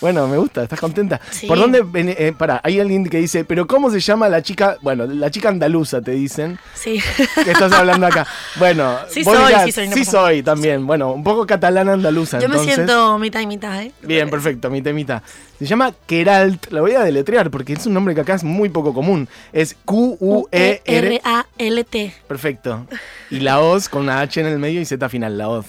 Bueno, 0.00 0.26
me 0.28 0.36
gusta, 0.36 0.62
¿estás 0.62 0.80
contenta? 0.80 1.20
¿Por 1.46 1.58
dónde? 1.58 1.84
Eh, 1.94 2.32
para, 2.36 2.60
hay 2.62 2.80
alguien 2.80 3.04
que 3.04 3.18
dice, 3.18 3.44
pero 3.44 3.66
¿cómo 3.66 3.90
se 3.90 4.00
llama 4.00 4.28
la 4.28 4.42
chica? 4.42 4.76
Bueno, 4.82 5.06
la 5.06 5.30
chica 5.30 5.48
andaluza, 5.48 6.00
te 6.00 6.12
dicen. 6.12 6.58
Sí. 6.74 7.00
Que 7.44 7.50
estás 7.50 7.72
hablando 7.72 8.06
acá. 8.06 8.26
Bueno, 8.56 8.98
sí 9.08 9.24
soy, 9.24 9.54
sí 9.66 9.72
soy. 9.72 9.88
sí 9.92 10.04
soy 10.04 10.42
también. 10.42 10.86
Bueno, 10.86 11.12
un 11.12 11.24
poco 11.24 11.46
catalana 11.46 11.92
andaluza. 11.94 12.38
Yo 12.40 12.48
me 12.48 12.58
siento 12.58 13.18
mitad 13.18 13.40
y 13.40 13.46
mitad, 13.46 13.82
¿eh? 13.82 13.92
Bien, 14.02 14.30
perfecto, 14.30 14.70
mitad 14.70 14.90
y 14.90 14.94
mitad. 14.94 15.22
Se 15.58 15.66
llama 15.66 15.92
Keralt, 16.06 16.70
la 16.72 16.80
voy 16.80 16.92
a 16.92 17.00
deletrear 17.00 17.50
porque 17.50 17.74
es 17.74 17.84
un 17.84 17.92
nombre 17.92 18.14
que 18.14 18.22
acá 18.22 18.32
es 18.34 18.42
muy 18.44 18.70
poco 18.70 18.94
común. 18.94 19.28
Es 19.52 19.76
Q-U-E-R-A-L-T. 19.84 20.54
Perfecto. 22.26 22.86
Y 23.30 23.40
la 23.40 23.60
Oz 23.60 23.90
con 23.90 24.02
una 24.02 24.20
H 24.20 24.40
en 24.40 24.46
el 24.46 24.58
medio 24.58 24.80
y 24.80 24.86
Z 24.86 25.06
final, 25.10 25.36
la 25.36 25.50
Oz. 25.50 25.66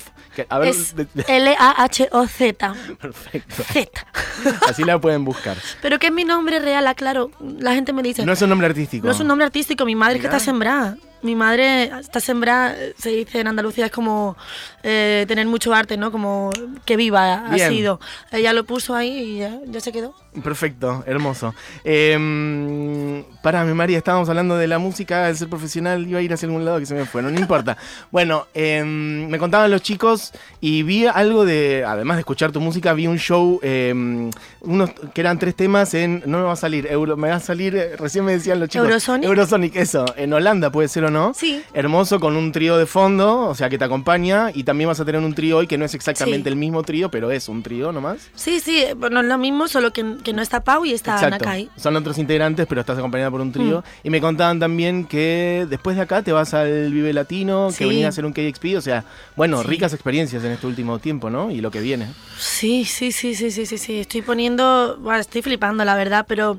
L-A-H-O-Z. 1.28 2.74
Perfecto. 3.00 3.64
Z. 3.64 4.08
Así 4.70 4.84
la 4.84 5.00
pueden 5.00 5.26
buscar. 5.26 5.58
Pero 5.82 6.00
que 6.00 6.08
es 6.08 6.14
mi 6.14 6.24
nombre 6.24 6.60
real, 6.60 6.88
aclaro. 6.88 7.32
La 7.60 7.74
gente 7.74 7.94
me 7.94 8.02
dice. 8.02 8.26
No 8.26 8.34
es 8.34 8.42
un 8.42 8.50
nombre 8.50 8.68
artístico. 8.68 9.06
No 9.06 9.12
es 9.12 9.20
un 9.20 9.28
nombre 9.28 9.46
artístico. 9.46 9.86
Mi 9.86 9.96
madre 9.96 10.16
es 10.16 10.22
que 10.22 10.28
está 10.28 10.40
sembrada. 10.40 10.98
mi 11.22 11.36
madre 11.36 11.92
está 12.00 12.20
sembrada, 12.20 12.76
se 12.98 13.10
dice 13.10 13.40
en 13.40 13.48
Andalucía, 13.48 13.86
es 13.86 13.92
como 13.92 14.36
eh, 14.84 15.26
tener 15.28 15.48
mucho 15.48 15.74
arte, 15.74 15.98
¿no? 15.98 16.12
Como 16.12 16.52
que 16.86 16.96
viva 16.98 17.46
ha 17.46 17.58
sido. 17.58 18.00
Ella 18.32 18.54
lo 18.54 18.64
puso 18.64 18.96
ahí 18.96 19.10
y 19.10 19.72
ya, 19.72 19.80
se 19.80 19.92
quedó. 19.92 20.14
Perfecto, 20.44 21.04
hermoso. 21.06 21.54
Eh, 21.84 23.24
para 23.42 23.64
mi 23.64 23.74
María, 23.74 23.98
estábamos 23.98 24.30
hablando 24.30 24.56
de 24.58 24.68
la 24.68 24.80
música, 24.80 25.28
de 25.28 25.36
ser 25.36 25.50
profesional, 25.50 26.08
iba 26.08 26.20
a 26.20 26.22
ir 26.22 26.32
hacia 26.34 26.46
algún 26.46 26.64
lado 26.64 26.80
que 26.80 26.86
se 26.86 26.94
me 26.94 27.06
fue, 27.06 27.22
no, 27.22 27.30
importa. 27.30 27.78
Bueno, 28.12 28.48
em, 28.54 29.28
me 29.28 29.38
contaban 29.38 29.72
los 29.72 29.82
chicos 29.82 30.32
y 30.60 30.84
vi 30.84 31.06
algo 31.06 31.46
de, 31.46 31.84
además 31.88 32.18
de 32.18 32.22
escuchar 32.22 32.52
tu 32.52 32.60
música, 32.60 32.94
vi 32.94 33.08
un 33.08 33.18
show, 33.18 33.60
em, 33.64 34.30
unos 34.62 34.92
que 35.14 35.22
eran 35.22 35.40
tres 35.40 35.56
temas 35.56 35.94
en, 35.94 36.24
no 36.26 36.40
me 36.40 36.44
va 36.44 36.54
a 36.54 36.58
salir, 36.58 36.88
Euro, 36.88 37.18
me 37.18 37.30
va 37.30 37.36
a 37.36 37.40
salir, 37.40 37.76
eh, 37.76 37.96
recién 37.98 38.26
me 38.26 38.34
decían 38.34 38.60
los 38.60 38.70
chicos. 38.70 38.88
Eurosonic. 38.88 39.26
Eurosonic, 39.26 39.76
eso, 39.76 40.06
en 40.18 40.34
Holanda 40.34 40.72
puede 40.72 40.88
ser 40.88 41.06
o 41.06 41.12
no. 41.12 41.34
Sí. 41.34 41.64
Hermoso 41.74 42.20
con 42.20 42.36
un 42.36 42.52
trío 42.52 42.78
de 42.78 42.86
fondo, 42.86 43.48
o 43.48 43.56
sea 43.56 43.70
que 43.70 43.78
te 43.78 43.86
acompaña 43.86 44.52
y 44.54 44.64
también 44.72 44.88
vas 44.88 45.02
a 45.02 45.04
tener 45.04 45.20
un 45.20 45.34
trío 45.34 45.58
hoy 45.58 45.68
que 45.68 45.78
no 45.78 45.84
es 45.84 45.94
exactamente 45.96 46.48
el 46.48 46.56
mismo 46.56 46.82
trío, 46.82 47.12
pero 47.12 47.30
es 47.30 47.50
un 47.50 47.62
trío 47.62 47.92
nomás. 47.92 48.30
Sí, 48.36 48.62
sí, 48.62 48.86
bueno, 48.96 49.20
es 49.20 49.26
lo 49.26 49.38
mismo, 49.38 49.68
solo 49.68 49.92
que, 49.92 50.02
no 50.02 50.42
está 50.42 50.64
Pau 50.64 50.86
y 50.86 50.94
está 50.94 51.16
Exacto. 51.16 51.40
Nakai. 51.40 51.70
Son 51.76 51.94
otros 51.98 52.18
integrantes, 52.18 52.66
pero 52.68 52.80
estás 52.80 52.98
acompañada 52.98 53.30
por 53.30 53.42
un 53.42 53.52
trío. 53.52 53.82
Mm. 53.82 54.08
Y 54.08 54.10
me 54.12 54.22
contaban 54.22 54.62
también 54.62 55.04
que 55.04 55.68
después 55.70 55.98
de 55.98 56.04
acá 56.04 56.22
te 56.22 56.32
vas 56.32 56.54
al 56.54 56.90
Vive 56.90 57.12
Latino, 57.12 57.68
que 57.78 57.86
venía 57.86 58.06
a 58.06 58.10
hacer 58.12 58.26
un 58.26 58.32
KXP, 58.32 58.78
o 58.78 58.82
sea, 58.82 59.04
bueno, 59.36 59.62
ricas 59.62 59.92
experiencias 59.94 60.42
en 60.46 60.54
este 60.54 60.68
último 60.68 61.00
tiempo, 61.00 61.30
¿no? 61.30 61.52
Y 61.52 61.60
lo 61.60 61.70
que 61.70 61.82
viene. 61.82 62.08
Sí, 62.40 62.86
sí, 62.86 63.12
sí, 63.12 63.36
sí, 63.36 63.52
sí, 63.52 63.66
sí, 63.66 63.78
sí. 63.78 64.00
Estoy 64.00 64.22
poniendo, 64.22 64.98
bueno, 65.02 65.20
estoy 65.20 65.42
flipando, 65.42 65.84
la 65.84 65.96
verdad, 65.96 66.26
pero 66.30 66.58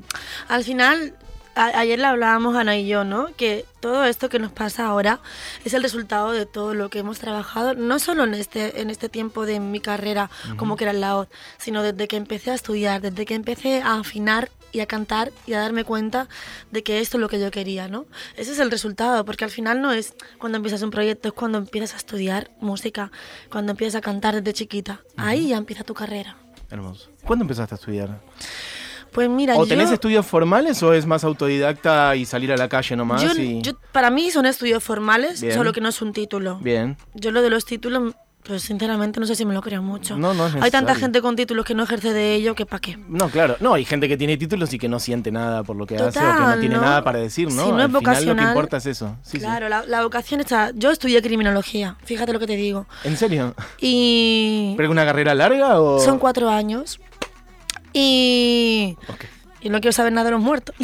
al 0.49 0.63
final 0.63 1.15
ayer 1.55 1.99
le 1.99 2.05
hablábamos 2.05 2.55
Ana 2.55 2.77
y 2.77 2.87
yo, 2.87 3.03
¿no? 3.03 3.27
Que 3.35 3.65
todo 3.79 4.05
esto 4.05 4.29
que 4.29 4.39
nos 4.39 4.51
pasa 4.51 4.85
ahora 4.85 5.19
es 5.65 5.73
el 5.73 5.83
resultado 5.83 6.31
de 6.31 6.45
todo 6.45 6.73
lo 6.73 6.89
que 6.89 6.99
hemos 6.99 7.19
trabajado, 7.19 7.73
no 7.75 7.99
solo 7.99 8.23
en 8.23 8.33
este, 8.33 8.81
en 8.81 8.89
este 8.89 9.09
tiempo 9.09 9.45
de 9.45 9.59
mi 9.59 9.79
carrera, 9.79 10.29
como 10.57 10.75
que 10.75 10.85
era 10.85 10.93
la 10.93 11.27
sino 11.57 11.83
desde 11.83 12.07
que 12.07 12.15
empecé 12.15 12.51
a 12.51 12.55
estudiar, 12.55 13.01
desde 13.01 13.25
que 13.25 13.35
empecé 13.35 13.81
a 13.81 13.95
afinar 13.99 14.49
y 14.71 14.79
a 14.79 14.87
cantar 14.87 15.31
y 15.45 15.53
a 15.53 15.59
darme 15.59 15.83
cuenta 15.83 16.27
de 16.71 16.83
que 16.83 16.99
esto 16.99 17.17
es 17.17 17.21
lo 17.21 17.29
que 17.29 17.39
yo 17.39 17.51
quería, 17.51 17.87
¿no? 17.87 18.05
Ese 18.35 18.51
es 18.51 18.59
el 18.59 18.71
resultado, 18.71 19.23
porque 19.23 19.45
al 19.45 19.51
final 19.51 19.81
no 19.81 19.91
es 19.91 20.15
cuando 20.39 20.57
empiezas 20.57 20.81
un 20.81 20.89
proyecto, 20.89 21.27
es 21.27 21.33
cuando 21.33 21.59
empiezas 21.59 21.93
a 21.93 21.97
estudiar 21.97 22.49
música, 22.59 23.11
cuando 23.51 23.71
empiezas 23.71 23.99
a 23.99 24.01
cantar 24.01 24.35
desde 24.35 24.53
chiquita. 24.53 25.01
Ahí 25.15 25.49
ya 25.49 25.57
empieza 25.57 25.83
tu 25.83 25.93
carrera. 25.93 26.35
Hermoso. 26.71 27.09
¿Cuándo 27.23 27.43
empezaste 27.43 27.75
a 27.75 27.77
estudiar? 27.77 28.19
Pues 29.13 29.29
mira, 29.29 29.55
¿O 29.55 29.67
tenés 29.67 29.91
estudios 29.91 30.25
formales 30.25 30.81
o 30.81 30.93
es 30.93 31.05
más 31.05 31.23
autodidacta 31.23 32.15
y 32.15 32.25
salir 32.25 32.51
a 32.51 32.57
la 32.57 32.67
calle 32.67 32.95
nomás? 32.95 33.21
Yo, 33.21 33.73
para 33.91 34.09
mí 34.09 34.31
son 34.31 34.45
estudios 34.45 34.83
formales, 34.83 35.43
solo 35.53 35.71
que 35.71 35.81
no 35.81 35.89
es 35.89 36.01
un 36.01 36.13
título. 36.13 36.57
Bien. 36.57 36.97
Yo 37.13 37.31
lo 37.31 37.41
de 37.41 37.49
los 37.49 37.65
títulos, 37.65 38.15
pues 38.43 38.63
sinceramente 38.63 39.19
no 39.19 39.25
sé 39.25 39.35
si 39.35 39.45
me 39.45 39.53
lo 39.53 39.61
creo 39.61 39.81
mucho. 39.81 40.17
No, 40.17 40.33
no 40.33 40.49
Hay 40.61 40.71
tanta 40.71 40.95
gente 40.95 41.21
con 41.21 41.35
títulos 41.35 41.65
que 41.65 41.73
no 41.73 41.83
ejerce 41.83 42.11
de 42.11 42.35
ello 42.35 42.55
que 42.55 42.65
para 42.65 42.81
qué. 42.81 42.97
No, 43.07 43.29
claro. 43.29 43.55
No, 43.59 43.73
hay 43.75 43.85
gente 43.85 44.07
que 44.07 44.17
tiene 44.17 44.35
títulos 44.37 44.73
y 44.73 44.79
que 44.79 44.89
no 44.89 44.99
siente 44.99 45.31
nada 45.31 45.63
por 45.63 45.75
lo 45.75 45.85
que 45.85 45.95
hace 45.95 46.19
o 46.19 46.35
que 46.35 46.41
no 46.41 46.59
tiene 46.59 46.75
nada 46.75 47.03
para 47.03 47.19
decir, 47.19 47.51
¿no? 47.51 47.65
Si 47.65 47.71
no 47.71 47.83
es 47.83 47.91
vocacional, 47.91 48.21
final 48.21 48.35
lo 48.35 48.41
que 48.41 48.47
importa 48.49 48.77
es 48.77 48.85
eso. 48.87 49.15
claro, 49.31 49.69
La, 49.69 50.03
vocación 50.03 50.41
está... 50.41 50.71
Yo 50.75 50.91
estudié 50.91 51.21
criminología, 51.21 51.97
fíjate 52.03 52.33
lo 52.33 52.39
que 52.39 52.47
te 52.47 52.55
digo. 52.55 52.85
¿En 53.03 53.15
serio? 53.15 53.53
Y... 53.79 54.73
¿Pero 54.75 54.89
es 54.89 54.91
una 54.91 55.05
carrera 55.05 55.33
larga 55.35 55.79
o...? 55.79 55.99
Son 55.99 56.19
cuatro 56.19 56.49
años. 56.49 56.99
Y... 57.93 58.97
Y 59.61 59.69
no 59.69 59.79
quiero 59.79 59.93
saber 59.93 60.11
nada 60.11 60.25
de 60.25 60.31
los 60.31 60.41
muertos. 60.41 60.75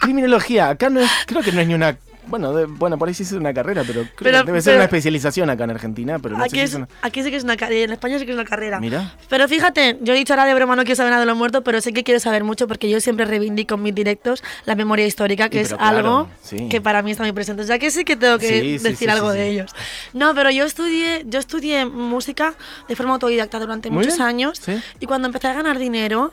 Criminología, 0.00 0.70
acá 0.70 0.90
no 0.90 0.98
es, 0.98 1.10
creo 1.26 1.42
que 1.42 1.52
no 1.52 1.60
es 1.60 1.68
ni 1.68 1.74
una 1.74 1.96
bueno, 2.26 2.66
bueno, 2.68 2.98
por 2.98 3.08
ahí 3.08 3.14
sí 3.14 3.22
es 3.22 3.32
una 3.32 3.52
carrera, 3.52 3.82
pero, 3.86 4.06
creo 4.14 4.40
que 4.40 4.46
debe 4.46 4.62
ser 4.62 4.76
una 4.76 4.84
especialización 4.84 5.50
acá 5.50 5.64
en 5.64 5.70
Argentina. 5.70 6.18
Pero 6.18 6.36
no 6.36 6.44
aquí, 6.44 6.56
sé 6.56 6.64
es, 6.64 6.78
aquí 7.02 7.22
sí 7.22 7.30
que 7.30 7.36
es 7.36 7.44
una 7.44 7.56
carrera, 7.56 7.84
en 7.84 7.92
España 7.92 8.18
sí 8.18 8.24
que 8.24 8.32
es 8.32 8.36
una 8.36 8.44
carrera. 8.44 8.80
Mira. 8.80 9.14
Pero 9.28 9.48
fíjate, 9.48 9.98
yo 10.02 10.14
he 10.14 10.16
dicho 10.16 10.32
ahora 10.32 10.44
de 10.44 10.54
broma 10.54 10.76
no 10.76 10.82
quiero 10.84 10.96
saber 10.96 11.10
nada 11.10 11.20
de 11.20 11.26
los 11.26 11.36
muertos, 11.36 11.62
pero 11.64 11.80
sé 11.80 11.92
que 11.92 12.04
quiero 12.04 12.20
saber 12.20 12.44
mucho 12.44 12.68
porque 12.68 12.88
yo 12.88 13.00
siempre 13.00 13.24
reivindico 13.24 13.74
en 13.74 13.82
mis 13.82 13.94
directos 13.94 14.42
la 14.64 14.74
memoria 14.74 15.06
histórica, 15.06 15.48
que 15.48 15.60
es 15.60 15.74
algo 15.78 16.28
que 16.70 16.80
para 16.80 17.02
mí 17.02 17.10
está 17.10 17.24
muy 17.24 17.32
presente. 17.32 17.62
O 17.62 17.66
sea 17.66 17.78
que 17.78 17.90
sí 17.90 18.04
que 18.04 18.16
tengo 18.16 18.38
que 18.38 18.78
decir 18.78 19.10
algo 19.10 19.30
de 19.30 19.48
ellos. 19.48 19.72
No, 20.12 20.34
pero 20.34 20.50
yo 20.50 20.64
estudié, 20.64 21.24
yo 21.26 21.38
estudié 21.38 21.86
música 21.86 22.54
de 22.88 22.96
forma 22.96 23.14
autodidacta 23.14 23.58
durante 23.58 23.90
muchos 23.90 24.20
años 24.20 24.60
y 25.00 25.06
cuando 25.06 25.26
empecé 25.26 25.48
a 25.48 25.54
ganar 25.54 25.78
dinero 25.78 26.32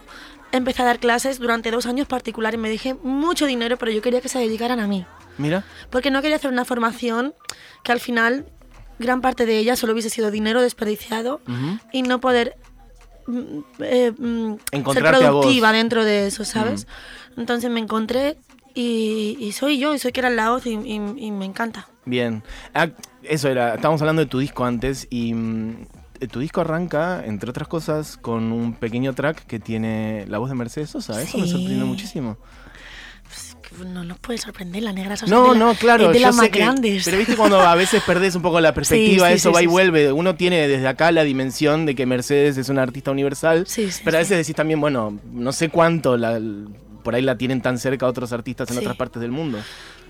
empecé 0.52 0.82
a 0.82 0.86
dar 0.86 1.00
clases 1.00 1.40
durante 1.40 1.72
dos 1.72 1.86
años 1.86 2.08
particulares. 2.08 2.60
Me 2.60 2.70
dije 2.70 2.96
mucho 3.04 3.46
dinero, 3.46 3.78
pero 3.78 3.92
yo 3.92 4.02
quería 4.02 4.22
que 4.22 4.30
se 4.30 4.40
dedicaran 4.40 4.80
a 4.80 4.88
mí. 4.88 5.06
Mira. 5.40 5.64
Porque 5.90 6.12
no 6.12 6.22
quería 6.22 6.36
hacer 6.36 6.52
una 6.52 6.66
formación 6.66 7.34
que 7.84 7.92
al 7.92 8.00
final 8.00 8.46
gran 9.00 9.22
parte 9.22 9.46
de 9.46 9.58
ella 9.58 9.76
solo 9.76 9.94
hubiese 9.94 10.10
sido 10.10 10.30
dinero 10.30 10.62
desperdiciado 10.62 11.42
y 11.92 12.04
no 12.04 12.20
poder 12.20 12.58
mm, 13.26 13.60
eh, 13.80 14.12
mm, 14.12 14.56
ser 14.94 15.04
productiva 15.04 15.72
dentro 15.72 16.04
de 16.04 16.28
eso, 16.28 16.44
¿sabes? 16.44 16.86
Entonces 17.38 17.72
me 17.72 17.80
encontré 17.80 18.38
y, 18.76 19.52
soy 19.54 19.80
yo, 19.80 19.94
y 19.94 20.00
soy 20.00 20.12
que 20.12 20.20
era 20.20 20.30
la 20.30 20.52
voz 20.52 20.66
y, 20.66 20.78
me 20.78 21.46
encanta. 21.46 21.88
Bien. 22.06 22.44
Ah, 22.74 22.90
eso 23.24 23.50
era, 23.50 23.76
estábamos 23.76 24.02
hablando 24.02 24.22
de 24.22 24.28
tu 24.28 24.40
disco 24.40 24.66
antes 24.66 25.08
y 25.10 25.34
mm, 25.34 25.88
eh, 26.20 26.28
tu 26.28 26.40
disco 26.40 26.62
arranca, 26.62 27.24
entre 27.26 27.50
otras 27.50 27.68
cosas, 27.68 28.18
con 28.18 28.52
un 28.52 28.74
pequeño 28.74 29.14
track 29.14 29.46
que 29.46 29.60
tiene 29.60 30.26
la 30.28 30.38
voz 30.38 30.50
de 30.50 30.56
Mercedes 30.56 30.90
Sosa. 30.90 31.22
Eso 31.22 31.38
me 31.38 31.48
sorprendió 31.48 31.86
muchísimo. 31.86 32.38
No 33.86 34.04
nos 34.04 34.20
puede 34.20 34.40
sorprender 34.40 34.84
la 34.84 34.94
negra 34.94 35.16
Sosa. 35.18 35.34
No, 35.34 35.54
no, 35.54 35.74
claro. 35.76 36.12
de 36.12 36.20
las 36.20 36.36
más 36.36 36.52
grandes. 36.52 37.06
pero 37.06 37.18
viste 37.18 37.36
cuando 37.36 37.60
a 37.60 37.76
veces 37.76 38.04
perdés 38.04 38.36
un 38.36 38.42
poco 38.42 38.60
la 38.60 38.74
perspectiva, 38.76 39.32
eso 39.32 39.52
va 39.52 39.62
y 39.62 39.68
vuelve. 39.68 40.12
Uno 40.12 40.36
tiene 40.36 40.68
desde 40.68 40.88
acá 40.88 41.12
la 41.12 41.24
dimensión 41.24 41.86
de 41.86 41.96
que 41.96 42.06
Mercedes 42.06 42.58
es 42.58 42.70
una 42.70 42.84
artista 42.84 43.12
universal. 43.12 43.66
pero 44.04 44.18
a 44.18 44.20
veces 44.20 44.38
decís 44.38 44.56
también, 44.56 44.80
bueno, 44.80 45.20
no 45.32 45.52
sé 45.52 45.70
cuánto 45.70 46.18
la, 46.18 46.40
por 47.04 47.16
ahí 47.16 47.22
la 47.22 47.38
tienen 47.38 47.62
tan 47.62 47.78
cerca 47.78 48.06
otros 48.08 48.32
artistas 48.34 48.70
en 48.72 48.78
otras 48.78 48.96
partes 48.96 49.22
del 49.22 49.32
mundo. 49.32 49.60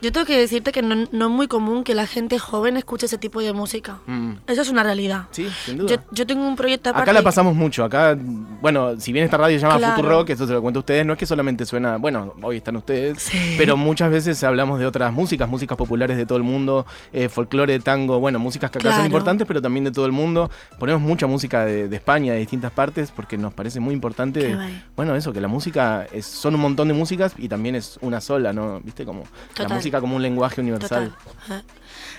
Yo 0.01 0.12
tengo 0.12 0.25
que 0.25 0.38
decirte 0.38 0.72
que 0.72 0.82
no, 0.82 0.96
no, 1.12 1.25
es 1.25 1.32
muy 1.32 1.48
común 1.48 1.84
que 1.84 1.94
la 1.94 2.08
gente 2.08 2.39
joven 2.39 2.77
escuche 2.77 3.06
ese 3.06 3.18
tipo 3.18 3.41
de 3.41 3.53
música. 3.53 4.00
Mm. 4.06 4.34
Eso 4.48 4.62
es 4.62 4.70
una 4.70 4.84
realidad. 4.84 5.27
Sí, 5.32 5.48
sin 5.65 5.77
duda. 5.77 6.03
Yo, 6.12 6.25
tengo 6.25 6.48
un 6.48 6.56
proyecto 6.56 6.89
aparte. 6.89 7.10
Acá 7.10 7.13
la 7.13 7.24
pasamos 7.24 7.56
mucho. 7.56 7.84
Acá, 7.84 8.18
bueno, 8.62 9.00
si 9.00 9.12
bien 9.12 9.25
esta 9.25 9.38
radio 9.38 9.58
se 9.60 9.65
llama 9.65 9.77
claro. 9.77 10.01
Rock, 10.01 10.29
eso 10.32 10.48
se 10.48 10.53
lo 10.53 10.62
cuento 10.62 10.79
a 10.79 10.82
ustedes, 10.82 11.06
no 11.06 11.13
es 11.13 11.20
que 11.20 11.25
solamente 11.25 11.65
suena, 11.65 11.98
bueno, 11.98 12.34
hoy 12.41 12.58
están 12.58 12.75
ustedes, 12.75 13.29
pero 13.58 13.75
muchas 13.77 14.12
veces 14.12 14.44
hablamos 14.44 14.79
de 14.79 14.86
otras 14.86 15.12
músicas, 15.12 15.50
músicas 15.50 15.77
populares 15.77 16.18
de 16.18 16.25
todo 16.25 16.38
el 16.38 16.44
mundo, 16.44 16.86
eh, 17.12 17.29
folclore, 17.29 17.79
tango, 17.79 18.20
bueno, 18.20 18.39
músicas 18.39 18.72
que 18.72 18.79
acá 18.79 18.96
son 18.96 19.06
importantes, 19.06 19.48
pero 19.48 19.62
también 19.62 19.84
de 19.84 19.91
todo 19.91 20.06
el 20.06 20.12
mundo. 20.12 20.50
Ponemos 20.79 21.01
mucha 21.01 21.27
música 21.27 21.65
de, 21.65 21.94
España, 21.96 22.34
de 22.34 22.39
distintas 22.39 22.72
partes, 22.72 23.12
porque 23.12 23.38
nos 23.38 23.53
parece 23.53 23.79
muy 23.79 23.94
importante, 23.94 24.58
bueno, 24.96 25.15
eso, 25.15 25.34
que 25.34 25.41
la 25.41 25.48
música 25.48 26.08
es, 26.12 26.25
son 26.25 26.56
un 26.56 26.62
montón 26.62 26.88
de 26.88 26.94
músicas 26.94 27.34
y 27.38 27.50
también 27.50 27.75
es 27.75 28.00
una 28.01 28.22
sola, 28.22 28.53
¿no? 28.53 28.79
¿Viste? 28.82 29.06
Como 29.06 29.24
la 29.58 29.68
música 29.68 29.88
como 29.91 30.15
un 30.15 30.22
lenguaje 30.22 30.62
universal. 30.62 31.15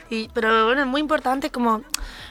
Y, 0.08 0.28
pero 0.34 0.66
bueno, 0.66 0.82
es 0.82 0.86
muy 0.86 1.00
importante 1.00 1.50
como 1.50 1.82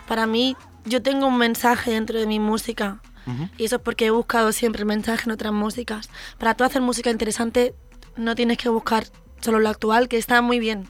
para 0.08 0.26
mí, 0.26 0.56
yo 0.86 1.02
tengo 1.02 1.28
un 1.28 1.38
mensaje 1.38 1.92
dentro 1.92 2.20
de 2.20 2.28
mi 2.28 2.40
música. 2.40 3.02
Y 3.60 3.66
eso 3.66 3.76
es 3.76 3.82
porque 3.84 4.08
he 4.08 4.10
buscado 4.10 4.52
siempre 4.52 4.82
el 4.82 4.88
mensaje 4.88 5.26
en 5.26 5.32
otras 5.32 5.54
músicas. 5.54 6.10
Para 6.40 6.56
tú 6.56 6.64
hacer 6.64 6.82
música 6.82 7.12
interesante, 7.12 7.76
no 8.18 8.34
tienes 8.34 8.58
que 8.58 8.70
buscar 8.70 9.06
solo 9.40 9.60
lo 9.60 9.70
actual, 9.70 10.08
que 10.08 10.18
está 10.18 10.42
muy 10.42 10.58
bien. 10.58 10.88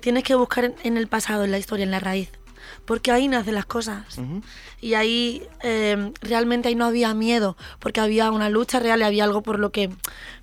Tienes 0.00 0.22
que 0.22 0.36
buscar 0.36 0.72
en 0.84 0.96
el 0.96 1.08
pasado, 1.08 1.44
en 1.44 1.50
la 1.50 1.58
historia, 1.58 1.82
en 1.82 1.90
la 1.90 1.98
raíz 1.98 2.30
porque 2.90 3.12
ahí 3.12 3.28
nacen 3.28 3.54
las 3.54 3.66
cosas. 3.66 4.18
Y 4.80 4.94
ahí 4.94 5.44
eh, 5.62 6.10
realmente 6.22 6.66
ahí 6.66 6.74
no 6.74 6.86
había 6.86 7.14
miedo, 7.14 7.56
porque 7.78 8.00
había 8.00 8.32
una 8.32 8.50
lucha 8.50 8.80
real 8.80 8.98
y 8.98 9.04
había 9.04 9.22
algo 9.22 9.44
por 9.44 9.60
lo 9.60 9.70
que, 9.70 9.90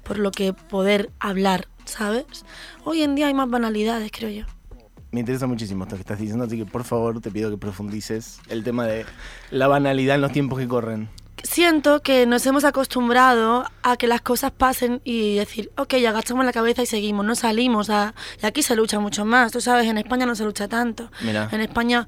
por 0.04 0.18
lo 0.18 0.32
que 0.32 0.54
poder 0.54 1.10
hablar. 1.20 1.68
¿sabes? 1.84 2.25
Hoy 2.86 3.01
en 3.01 3.16
día 3.16 3.27
hay 3.27 3.34
más 3.34 3.50
banalidades, 3.50 4.12
creo 4.13 4.30
yo. 4.30 4.46
Me 5.12 5.20
interesa 5.20 5.46
muchísimo 5.46 5.84
esto 5.84 5.98
que 5.98 6.04
estás 6.04 6.20
diciendo, 6.20 6.46
así 6.46 6.58
que 6.58 6.66
por 6.66 6.86
favor 6.86 7.20
te 7.20 7.32
pido 7.32 7.50
que 7.50 7.58
profundices 7.58 8.39
el 8.48 8.63
tema 8.63 8.86
de 8.86 9.06
la 9.51 9.68
banalidad 9.68 10.16
en 10.16 10.22
los 10.22 10.32
tiempos 10.32 10.58
que 10.58 10.70
corren 10.70 11.10
siento 11.44 12.01
que 12.01 12.25
nos 12.25 12.46
hemos 12.46 12.63
acostumbrado 12.63 13.65
a 13.84 13.98
que 13.98 14.08
las 14.08 14.22
cosas 14.22 14.51
pasen 14.51 15.01
y 15.03 15.36
decir, 15.36 15.72
ok, 15.77 15.94
agachamos 16.08 16.46
la 16.46 16.51
cabeza 16.51 16.82
y 16.82 16.86
seguimos, 16.86 17.25
no 17.25 17.36
salimos. 17.36 17.89
A... 17.89 18.13
Y 18.41 18.46
aquí 18.46 18.63
se 18.63 18.75
lucha 18.75 19.00
mucho 19.00 19.25
más, 19.25 19.51
tú 19.51 19.62
sabes, 19.62 19.88
en 19.88 19.98
España 19.98 20.25
no 20.25 20.36
se 20.36 20.44
lucha 20.44 20.67
tanto. 20.67 21.12
En 21.22 21.62
España 21.62 22.08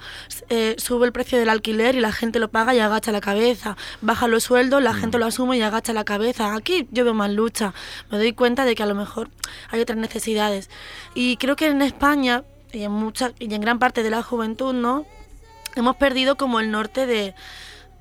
eh, 0.50 0.76
sube 0.78 1.06
el 1.06 1.12
precio 1.12 1.38
del 1.38 1.50
alquiler 1.50 1.96
y 1.96 2.00
la 2.00 2.12
gente 2.12 2.40
lo 2.40 2.50
paga 2.50 2.74
y 2.74 2.80
agacha 2.80 3.12
la 3.12 3.22
cabeza. 3.22 3.78
Baja 4.02 4.28
los 4.28 4.44
sueldos, 4.44 4.82
la 4.82 4.94
mm. 4.94 5.00
gente 5.00 5.18
lo 5.20 5.26
asume 5.26 5.58
y 5.58 5.62
agacha 5.62 5.94
la 5.94 6.04
cabeza. 6.04 6.56
Aquí 6.56 6.88
yo 6.92 7.04
veo 7.04 7.14
más 7.14 7.32
lucha. 7.32 7.74
Me 8.12 8.18
doy 8.18 8.34
cuenta 8.34 8.66
de 8.66 8.76
que 8.76 8.84
a 8.84 8.88
lo 8.88 8.96
mejor 8.96 9.30
hay 9.70 9.82
otras 9.82 9.98
necesidades. 9.98 10.70
Y 11.14 11.38
creo 11.38 11.56
que 11.56 11.68
en 11.68 11.82
España 11.82 12.44
y 12.72 12.84
en, 12.84 12.92
mucha, 12.92 13.32
y 13.40 13.54
en 13.54 13.62
gran 13.62 13.80
parte 13.80 14.04
de 14.04 14.10
la 14.10 14.24
juventud, 14.24 14.74
¿no? 14.74 15.06
Hemos 15.76 15.96
perdido 15.96 16.36
como 16.36 16.60
el 16.60 16.72
norte 16.72 17.06
de 17.06 17.36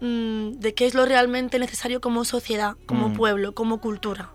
Mm, 0.00 0.60
de 0.60 0.74
qué 0.74 0.86
es 0.86 0.94
lo 0.94 1.04
realmente 1.04 1.58
necesario 1.58 2.00
como 2.00 2.24
sociedad, 2.24 2.76
como 2.86 3.08
mm. 3.08 3.14
pueblo, 3.14 3.54
como 3.54 3.80
cultura. 3.80 4.30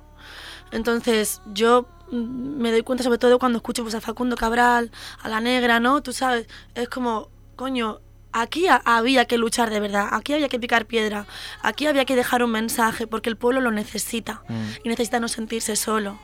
Entonces 0.71 1.41
yo 1.53 1.87
me 2.11 2.71
doy 2.71 2.81
cuenta 2.83 3.03
sobre 3.03 3.17
todo 3.17 3.39
cuando 3.39 3.57
escucho 3.57 3.83
pues, 3.83 3.95
a 3.95 4.01
Facundo 4.01 4.35
Cabral, 4.35 4.91
a 5.21 5.29
La 5.29 5.39
Negra, 5.39 5.79
¿no? 5.79 6.01
Tú 6.03 6.11
sabes, 6.11 6.47
es 6.75 6.89
como, 6.89 7.29
coño, 7.55 8.01
aquí 8.33 8.65
había 8.83 9.25
que 9.25 9.37
luchar 9.37 9.69
de 9.69 9.79
verdad, 9.79 10.09
aquí 10.11 10.33
había 10.33 10.49
que 10.49 10.59
picar 10.59 10.85
piedra, 10.85 11.27
aquí 11.61 11.85
había 11.85 12.03
que 12.03 12.15
dejar 12.15 12.43
un 12.43 12.51
mensaje 12.51 13.07
porque 13.07 13.29
el 13.29 13.37
pueblo 13.37 13.61
lo 13.61 13.71
necesita 13.71 14.43
mm. 14.49 14.65
y 14.83 14.89
necesita 14.89 15.19
no 15.19 15.27
sentirse 15.27 15.75
solo. 15.75 16.19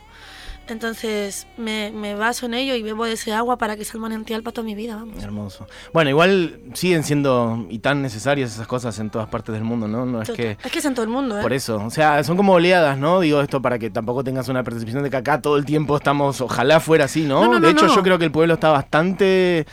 Entonces 0.72 1.48
me, 1.58 2.16
baso 2.16 2.46
en 2.46 2.54
ello 2.54 2.76
y 2.76 2.84
bebo 2.84 3.06
de 3.06 3.14
ese 3.14 3.34
agua 3.34 3.58
para 3.58 3.76
que 3.76 3.86
sea 3.86 3.94
el 3.96 4.02
manantial 4.02 4.44
para 4.44 4.54
toda 4.54 4.66
mi 4.66 4.76
vida. 4.76 5.04
Hermoso. 5.22 5.68
Bueno, 5.94 6.10
igual 6.10 6.60
siguen 6.74 7.04
siendo 7.04 7.66
y 7.70 7.80
tan 7.80 8.02
necesarias 8.02 8.54
esas 8.54 8.68
cosas 8.68 8.98
en 9.00 9.10
todas 9.10 9.28
partes 9.30 9.54
del 9.54 9.64
mundo, 9.64 9.88
¿no? 9.88 10.06
no 10.06 10.22
es, 10.22 10.30
que, 10.30 10.58
es 10.64 10.72
que 10.72 10.80
es 10.80 10.86
en 10.86 10.94
todo 10.94 11.04
el 11.04 11.10
mundo, 11.12 11.40
¿eh? 11.40 11.42
Por 11.42 11.54
eso. 11.54 11.78
O 11.86 11.90
sea, 11.90 12.24
son 12.24 12.38
como 12.38 12.54
oleadas, 12.54 12.98
¿no? 12.98 13.20
Digo 13.20 13.42
esto 13.42 13.62
para 13.62 13.80
que 13.80 13.90
tampoco 13.90 14.24
tengas 14.24 14.48
una 14.50 14.64
percepción 14.64 15.04
de 15.04 15.10
que 15.10 15.18
acá 15.18 15.42
todo 15.42 15.58
el 15.58 15.66
tiempo 15.66 15.98
estamos, 15.98 16.42
ojalá 16.42 16.80
fuera 16.80 17.06
así, 17.06 17.24
¿no? 17.24 17.60
de 17.60 17.70
hecho, 17.70 17.88
yo 17.88 18.04
creo 18.04 18.18
que 18.18 18.26
el 18.26 18.32
pueblo 18.32 18.56
está 18.56 18.70
bastante 18.70 19.66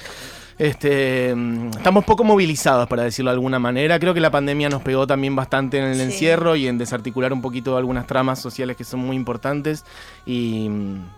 este, 0.58 1.30
estamos 1.70 2.04
poco 2.04 2.24
movilizados, 2.24 2.88
para 2.88 3.02
decirlo 3.02 3.30
de 3.30 3.34
alguna 3.34 3.58
manera. 3.58 3.98
Creo 3.98 4.14
que 4.14 4.20
la 4.20 4.30
pandemia 4.30 4.68
nos 4.68 4.82
pegó 4.82 5.06
también 5.06 5.36
bastante 5.36 5.78
en 5.78 5.84
el 5.84 6.00
encierro 6.00 6.56
y 6.56 6.66
en 6.66 6.78
desarticular 6.78 7.32
un 7.32 7.42
poquito 7.42 7.76
algunas 7.76 8.06
tramas 8.06 8.40
sociales 8.40 8.76
que 8.76 8.84
son 8.84 9.00
muy 9.00 9.16
importantes. 9.16 9.84
Y 10.24 10.70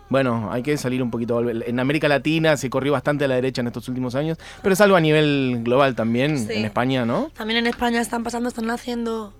bueno, 0.09 0.49
hay 0.51 0.61
que 0.61 0.77
salir 0.77 1.01
un 1.01 1.09
poquito. 1.09 1.49
En 1.49 1.79
América 1.79 2.07
Latina 2.07 2.57
se 2.57 2.69
corrió 2.69 2.93
bastante 2.93 3.25
a 3.25 3.27
la 3.27 3.35
derecha 3.35 3.61
en 3.61 3.67
estos 3.67 3.87
últimos 3.87 4.15
años, 4.15 4.37
pero 4.61 4.73
es 4.73 4.81
algo 4.81 4.95
a 4.95 5.01
nivel 5.01 5.61
global 5.63 5.95
también, 5.95 6.47
en 6.49 6.65
España, 6.65 7.05
¿no? 7.05 7.31
También 7.33 7.59
en 7.59 7.67
España 7.67 8.01
están 8.01 8.23
pasando, 8.23 8.49
están 8.49 8.69
haciendo 8.69 9.33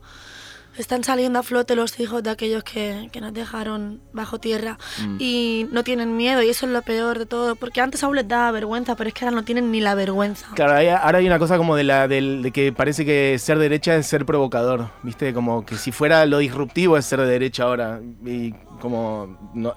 están 0.81 1.03
saliendo 1.03 1.39
a 1.39 1.43
flote 1.43 1.75
los 1.75 1.99
hijos 1.99 2.23
de 2.23 2.29
aquellos 2.29 2.63
que, 2.63 3.09
nos 3.19 3.33
dejaron 3.33 3.99
bajo 4.13 4.39
tierra 4.39 4.77
mm. 5.01 5.17
y 5.19 5.67
no 5.71 5.83
tienen 5.83 6.15
miedo 6.15 6.41
y 6.41 6.49
eso 6.49 6.65
es 6.65 6.71
lo 6.71 6.81
peor 6.81 7.19
de 7.19 7.25
todo, 7.25 7.55
porque 7.55 7.81
antes 7.81 8.03
aún 8.03 8.15
les 8.15 8.27
daba 8.27 8.51
vergüenza, 8.51 8.95
pero 8.95 9.09
es 9.09 9.13
que 9.13 9.25
ahora 9.25 9.35
no 9.35 9.43
tienen 9.43 9.71
ni 9.71 9.81
la 9.81 9.95
vergüenza. 9.95 10.47
Claro, 10.55 10.73
ahora 11.01 11.17
hay 11.17 11.27
una 11.27 11.39
cosa 11.39 11.57
como 11.57 11.75
de, 11.75 11.83
la, 11.83 12.07
de, 12.07 12.51
que 12.53 12.71
parece 12.71 13.05
que 13.05 13.37
ser 13.39 13.59
derecha 13.59 13.95
es 13.95 14.07
ser 14.07 14.25
provocador, 14.25 14.89
¿viste? 15.03 15.33
Como 15.33 15.65
que 15.65 15.75
si 15.75 15.91
fuera 15.91 16.25
lo 16.25 16.37
disruptivo 16.37 16.97
es 16.97 17.05
ser 17.05 17.19
de 17.21 17.27
derecha 17.27 17.63
ahora 17.63 17.99
y 18.25 18.53
como 18.79 19.51
no, 19.53 19.73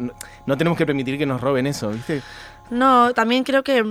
no 0.47 0.57
tenemos 0.57 0.79
que 0.79 0.87
permitir 0.87 1.19
que 1.19 1.27
nos 1.27 1.41
roben 1.41 1.67
eso, 1.67 1.91
¿viste? 1.91 2.23
No, 2.71 3.13
también 3.13 3.45
creo 3.45 3.63
que 3.63 3.85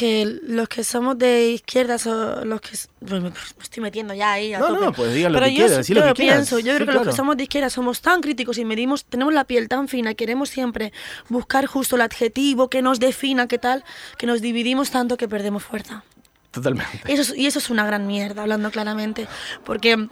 que 0.00 0.38
los 0.44 0.66
que 0.66 0.82
somos 0.82 1.18
de 1.18 1.50
izquierdas 1.50 2.06
o 2.06 2.42
los 2.46 2.62
que 2.62 2.70
pues 3.06 3.20
me 3.20 3.30
estoy 3.62 3.82
metiendo 3.82 4.14
ya 4.14 4.32
ahí 4.32 4.52
no 4.52 4.80
no 4.80 4.92
pues 4.94 5.12
digan 5.12 5.30
lo 5.30 5.40
que 5.40 5.52
yo, 5.52 5.66
quieras, 5.66 5.90
lo 5.90 6.02
que 6.06 6.14
pienso 6.14 6.58
yo 6.58 6.74
creo 6.76 6.86
que 6.86 6.92
los 6.94 7.08
que 7.08 7.12
somos 7.12 7.36
de 7.36 7.42
izquierda 7.42 7.68
somos 7.68 8.00
tan 8.00 8.22
críticos 8.22 8.56
y 8.56 8.64
medimos 8.64 9.04
tenemos 9.04 9.34
la 9.34 9.44
piel 9.44 9.68
tan 9.68 9.88
fina 9.88 10.14
queremos 10.14 10.48
siempre 10.48 10.94
buscar 11.28 11.66
justo 11.66 11.96
el 11.96 12.02
adjetivo 12.02 12.70
que 12.70 12.80
nos 12.80 12.98
defina 12.98 13.46
qué 13.46 13.58
tal 13.58 13.84
que 14.16 14.26
nos 14.26 14.40
dividimos 14.40 14.90
tanto 14.90 15.18
que 15.18 15.28
perdemos 15.28 15.64
fuerza. 15.64 16.02
Totalmente. 16.50 17.00
Eso, 17.06 17.34
y 17.36 17.46
eso 17.46 17.58
es 17.58 17.70
una 17.70 17.86
gran 17.86 18.06
mierda 18.06 18.42
hablando 18.42 18.70
claramente 18.70 19.28
porque 19.64 20.08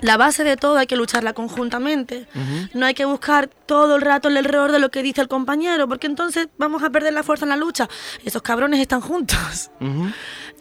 la 0.00 0.16
base 0.16 0.44
de 0.44 0.56
todo 0.56 0.76
hay 0.78 0.86
que 0.86 0.96
lucharla 0.96 1.32
conjuntamente. 1.32 2.26
No 2.74 2.86
hay 2.86 2.94
que 2.94 3.04
buscar 3.04 3.48
todo 3.66 3.96
el 3.96 4.02
rato 4.02 4.28
el 4.28 4.36
error 4.36 4.72
de 4.72 4.78
lo 4.78 4.90
que 4.90 5.02
dice 5.02 5.20
el 5.20 5.28
compañero, 5.28 5.88
porque 5.88 6.06
entonces 6.06 6.48
vamos 6.58 6.82
a 6.82 6.90
perder 6.90 7.12
la 7.12 7.22
fuerza 7.22 7.44
en 7.44 7.50
la 7.50 7.56
lucha. 7.56 7.88
Esos 8.24 8.42
cabrones 8.42 8.80
están 8.80 9.00
juntos. 9.00 9.70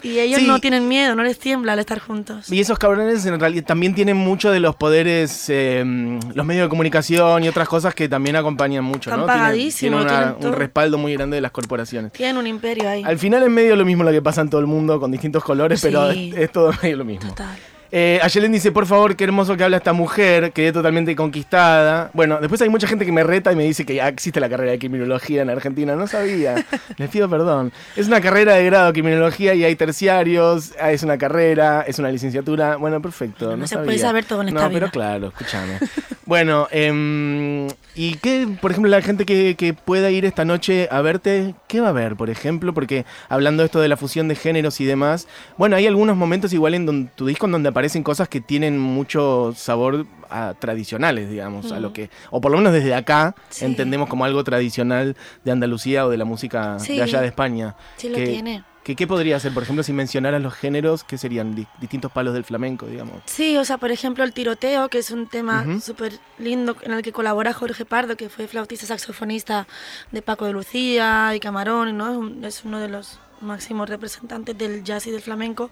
Y 0.02 0.20
ellos 0.20 0.42
no 0.44 0.60
tienen 0.60 0.88
miedo, 0.88 1.16
no 1.16 1.24
les 1.24 1.40
tiembla 1.40 1.74
al 1.74 1.80
estar 1.80 2.00
juntos. 2.00 2.52
Y 2.52 2.60
esos 2.60 2.78
cabrones 2.78 3.25
en 3.25 3.40
realidad 3.40 3.63
también 3.66 3.96
tienen 3.96 4.18
mucho 4.18 4.52
de 4.52 4.60
los 4.60 4.75
poderes, 4.75 5.50
em, 5.50 6.20
los 6.34 6.46
medios 6.46 6.66
de 6.66 6.70
comunicación 6.70 7.44
y 7.44 7.48
otras 7.48 7.70
cosas 7.70 7.96
que 7.96 8.10
también 8.10 8.36
acompañan 8.36 8.84
mucho. 8.84 9.10
Están 9.10 9.25
pagadísimos. 9.25 10.06
Tienen, 10.06 10.36
un 10.42 10.54
respaldo 10.54 10.98
muy 10.98 11.13
grande 11.13 11.36
de 11.36 11.42
las 11.42 11.52
corporaciones. 11.52 12.12
Tienen 12.12 12.38
un 12.38 12.48
imperio 12.48 12.90
ahí. 12.90 13.04
Al 13.04 13.18
final 13.18 13.44
es 13.44 13.50
medio 13.50 13.75
lo 13.75 13.86
mismo 13.86 14.04
lo 14.04 14.12
que 14.12 14.22
pasa 14.22 14.42
en 14.42 14.50
todo 14.50 14.60
el 14.62 14.68
mundo 14.68 15.00
con 15.00 15.12
distintos 15.12 15.44
colores, 15.44 15.82
pero 15.82 16.12
es, 16.12 16.34
es 16.36 16.52
todo 16.52 16.72
medio 16.82 16.98
lo 16.98 17.06
mismo. 17.06 17.30
Total. 17.30 17.58
Eh, 17.96 18.20
Ayelen 18.24 18.52
dice, 18.52 18.72
por 18.72 18.88
favor, 18.88 19.16
qué 19.16 19.24
hermoso 19.24 19.56
que 19.56 19.64
habla 19.64 19.78
esta 19.78 19.94
mujer, 19.94 20.52
quedé 20.52 20.72
totalmente 20.72 21.16
conquistada. 21.16 22.10
Bueno, 22.14 22.40
después 22.42 22.60
hay 22.64 22.70
mucha 22.70 22.88
gente 22.88 23.06
que 23.06 23.12
me 23.12 23.24
reta 23.24 23.52
y 23.52 23.56
me 23.56 23.66
dice 23.66 23.86
que 23.86 23.94
ya 23.94 24.08
existe 24.08 24.40
la 24.40 24.50
carrera 24.50 24.72
de 24.72 24.80
criminología 24.80 25.44
en 25.44 25.52
Argentina. 25.52 25.96
No 25.96 26.08
sabía. 26.08 26.56
Les 26.98 27.08
pido 27.12 27.30
perdón. 27.30 27.72
Es 27.96 28.08
una 28.08 28.20
carrera 28.20 28.56
de 28.56 28.66
grado 28.66 28.88
de 28.88 28.94
criminología 28.94 29.54
y 29.54 29.64
hay 29.64 29.76
terciarios, 29.76 30.74
ah, 30.82 30.92
es 30.92 31.04
una 31.04 31.20
carrera, 31.20 31.86
es 31.88 32.00
una 32.00 32.10
licenciatura. 32.10 32.78
Bueno, 32.78 33.00
perfecto. 33.00 33.56
No, 33.56 33.68
se 33.68 33.78
puede 33.78 34.00
saber 34.00 34.26
todo 34.26 34.42
en 34.42 34.48
esta 34.48 34.64
no, 34.64 34.74
pero 34.74 34.90
claro, 34.90 35.28
escúchame. 35.28 35.78
bueno, 36.26 36.67
eh, 36.72 37.67
¿y 37.95 38.15
qué, 38.15 38.47
por 38.60 38.71
ejemplo, 38.71 38.89
la 38.89 39.01
gente 39.01 39.25
que, 39.25 39.56
que 39.56 39.73
pueda 39.73 40.10
ir 40.12 40.25
esta 40.25 40.45
noche 40.45 40.88
a 40.91 41.01
verte, 41.01 41.56
qué 41.67 41.79
va 41.79 41.89
a 41.89 41.93
ver, 41.93 42.15
por 42.15 42.29
ejemplo? 42.29 42.73
Porque 42.73 43.06
hablando 43.29 43.63
esto 43.63 43.79
de 43.79 43.88
la 43.88 43.97
fusión 43.97 44.27
de 44.27 44.36
géneros 44.36 44.82
y 44.82 44.86
demás, 44.86 45.27
bueno, 45.58 45.75
hay 45.75 45.88
algunos 45.88 46.17
momentos 46.17 46.53
igual 46.53 46.73
en 46.73 46.86
donde, 46.86 47.12
tu 47.15 47.25
disco 47.25 47.45
en 47.45 47.51
donde 47.51 47.69
aparece 47.69 47.84
parecen 47.84 48.03
cosas 48.03 48.29
que 48.29 48.39
tienen 48.39 48.79
mucho 48.79 49.53
sabor 49.58 50.06
a 50.29 50.53
tradicionales, 50.58 51.29
digamos, 51.29 51.73
a 51.73 51.82
lo 51.82 51.91
que, 51.91 52.10
o 52.32 52.39
por 52.39 52.49
lo 52.49 52.58
menos 52.58 52.71
desde 52.71 52.95
acá 52.95 53.36
entendemos 53.60 54.08
como 54.08 54.23
algo 54.23 54.41
tradicional 54.45 55.17
de 55.43 55.51
Andalucía 55.51 56.06
o 56.06 56.10
de 56.10 56.15
la 56.15 56.23
música 56.23 56.77
de 56.77 57.01
allá 57.01 57.19
de 57.19 57.27
España. 57.27 57.75
Sí, 57.97 58.08
lo 58.08 58.15
tiene. 58.15 58.63
¿Qué 58.84 59.08
podría 59.08 59.39
ser, 59.39 59.54
por 59.54 59.63
ejemplo, 59.63 59.82
si 59.82 59.93
mencionaras 59.93 60.41
los 60.41 60.54
géneros, 60.54 61.06
qué 61.06 61.17
serían 61.17 61.56
distintos 61.80 62.12
palos 62.12 62.34
del 62.34 62.43
flamenco, 62.43 62.86
digamos? 62.86 63.22
Sí, 63.26 63.56
o 63.56 63.63
sea, 63.63 63.78
por 63.78 63.91
ejemplo, 63.91 64.26
el 64.26 64.34
tiroteo, 64.34 64.89
que 64.89 64.98
es 64.98 65.10
un 65.12 65.28
tema 65.28 65.65
súper 65.80 66.19
lindo 66.38 66.76
en 66.82 66.91
el 66.91 67.02
que 67.02 67.13
colabora 67.13 67.54
Jorge 67.54 67.86
Pardo, 67.86 68.17
que 68.17 68.28
fue 68.28 68.48
flautista 68.48 68.86
saxofonista 68.86 69.67
de 70.12 70.22
Paco 70.22 70.46
de 70.46 70.52
Lucía 70.52 71.34
y 71.34 71.39
Camarón, 71.39 71.98
¿no? 71.98 72.46
es 72.46 72.65
uno 72.65 72.80
de 72.80 72.89
los 72.89 73.19
máximos 73.39 73.89
representantes 73.89 74.58
del 74.58 74.84
jazz 74.84 75.08
y 75.08 75.12
del 75.12 75.22
flamenco, 75.22 75.69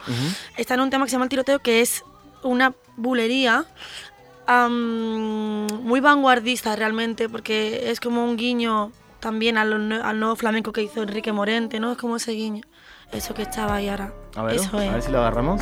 está 0.56 0.76
en 0.76 0.82
un 0.82 0.90
tema 0.90 1.06
que 1.06 1.10
se 1.10 1.16
llama 1.16 1.26
El 1.26 1.30
Tiroteo, 1.30 1.60
que 1.60 1.82
es 1.82 2.04
una 2.44 2.74
bulería 2.96 3.66
muy 4.58 6.00
vanguardista 6.00 6.76
realmente, 6.76 7.30
porque 7.30 7.92
es 7.92 8.00
como 8.00 8.24
un 8.24 8.38
guiño 8.38 8.92
también 9.20 9.58
al, 9.58 9.88
nuevo 10.20 10.36
flamenco 10.36 10.74
que 10.74 10.84
hizo 10.84 11.04
Enrique 11.04 11.32
Morente, 11.32 11.80
¿no? 11.80 11.94
Es 11.94 11.98
como 11.98 12.18
ese 12.18 12.32
guiño, 12.34 12.64
eso 13.12 13.34
que 13.34 13.42
estaba 13.44 13.76
ahí 13.76 13.90
ahora. 13.90 14.14
A 14.36 14.44
ver, 14.44 14.60
a 14.60 14.78
ver 14.78 15.02
si 15.02 15.12
lo 15.12 15.20
agarramos. 15.20 15.62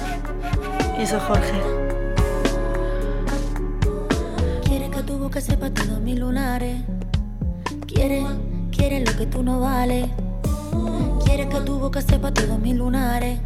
Eso, 0.97 1.19
Jorge. 1.19 1.61
Quieres 4.63 4.89
que 4.89 5.03
tu 5.03 5.17
boca 5.17 5.41
sepa 5.41 5.69
todos 5.71 5.99
mis 5.99 6.19
lunares. 6.19 6.83
Quieres, 7.87 8.25
quieres 8.71 9.09
lo 9.09 9.17
que 9.17 9.25
tú 9.25 9.43
no 9.43 9.59
vales. 9.59 10.09
Quieres 11.25 11.47
que 11.47 11.59
tu 11.61 11.79
boca 11.79 12.01
sepa 12.01 12.33
todos 12.33 12.59
mis 12.59 12.75
lunares. 12.75 13.39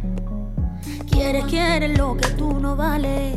Quieres, 1.10 1.44
quieres 1.44 1.96
lo 1.96 2.16
que 2.16 2.28
tú 2.30 2.60
no 2.60 2.76
vales. 2.76 3.36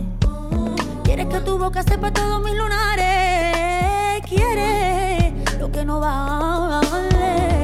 Quieres 1.03 1.27
que 1.27 1.39
tu 1.39 1.57
boca 1.57 1.83
sepa 1.83 2.11
todos 2.11 2.43
mis 2.43 2.55
lunares. 2.55 4.21
Quieres 4.27 5.33
lo 5.59 5.71
que 5.71 5.85
no 5.85 5.99
vale. 5.99 7.61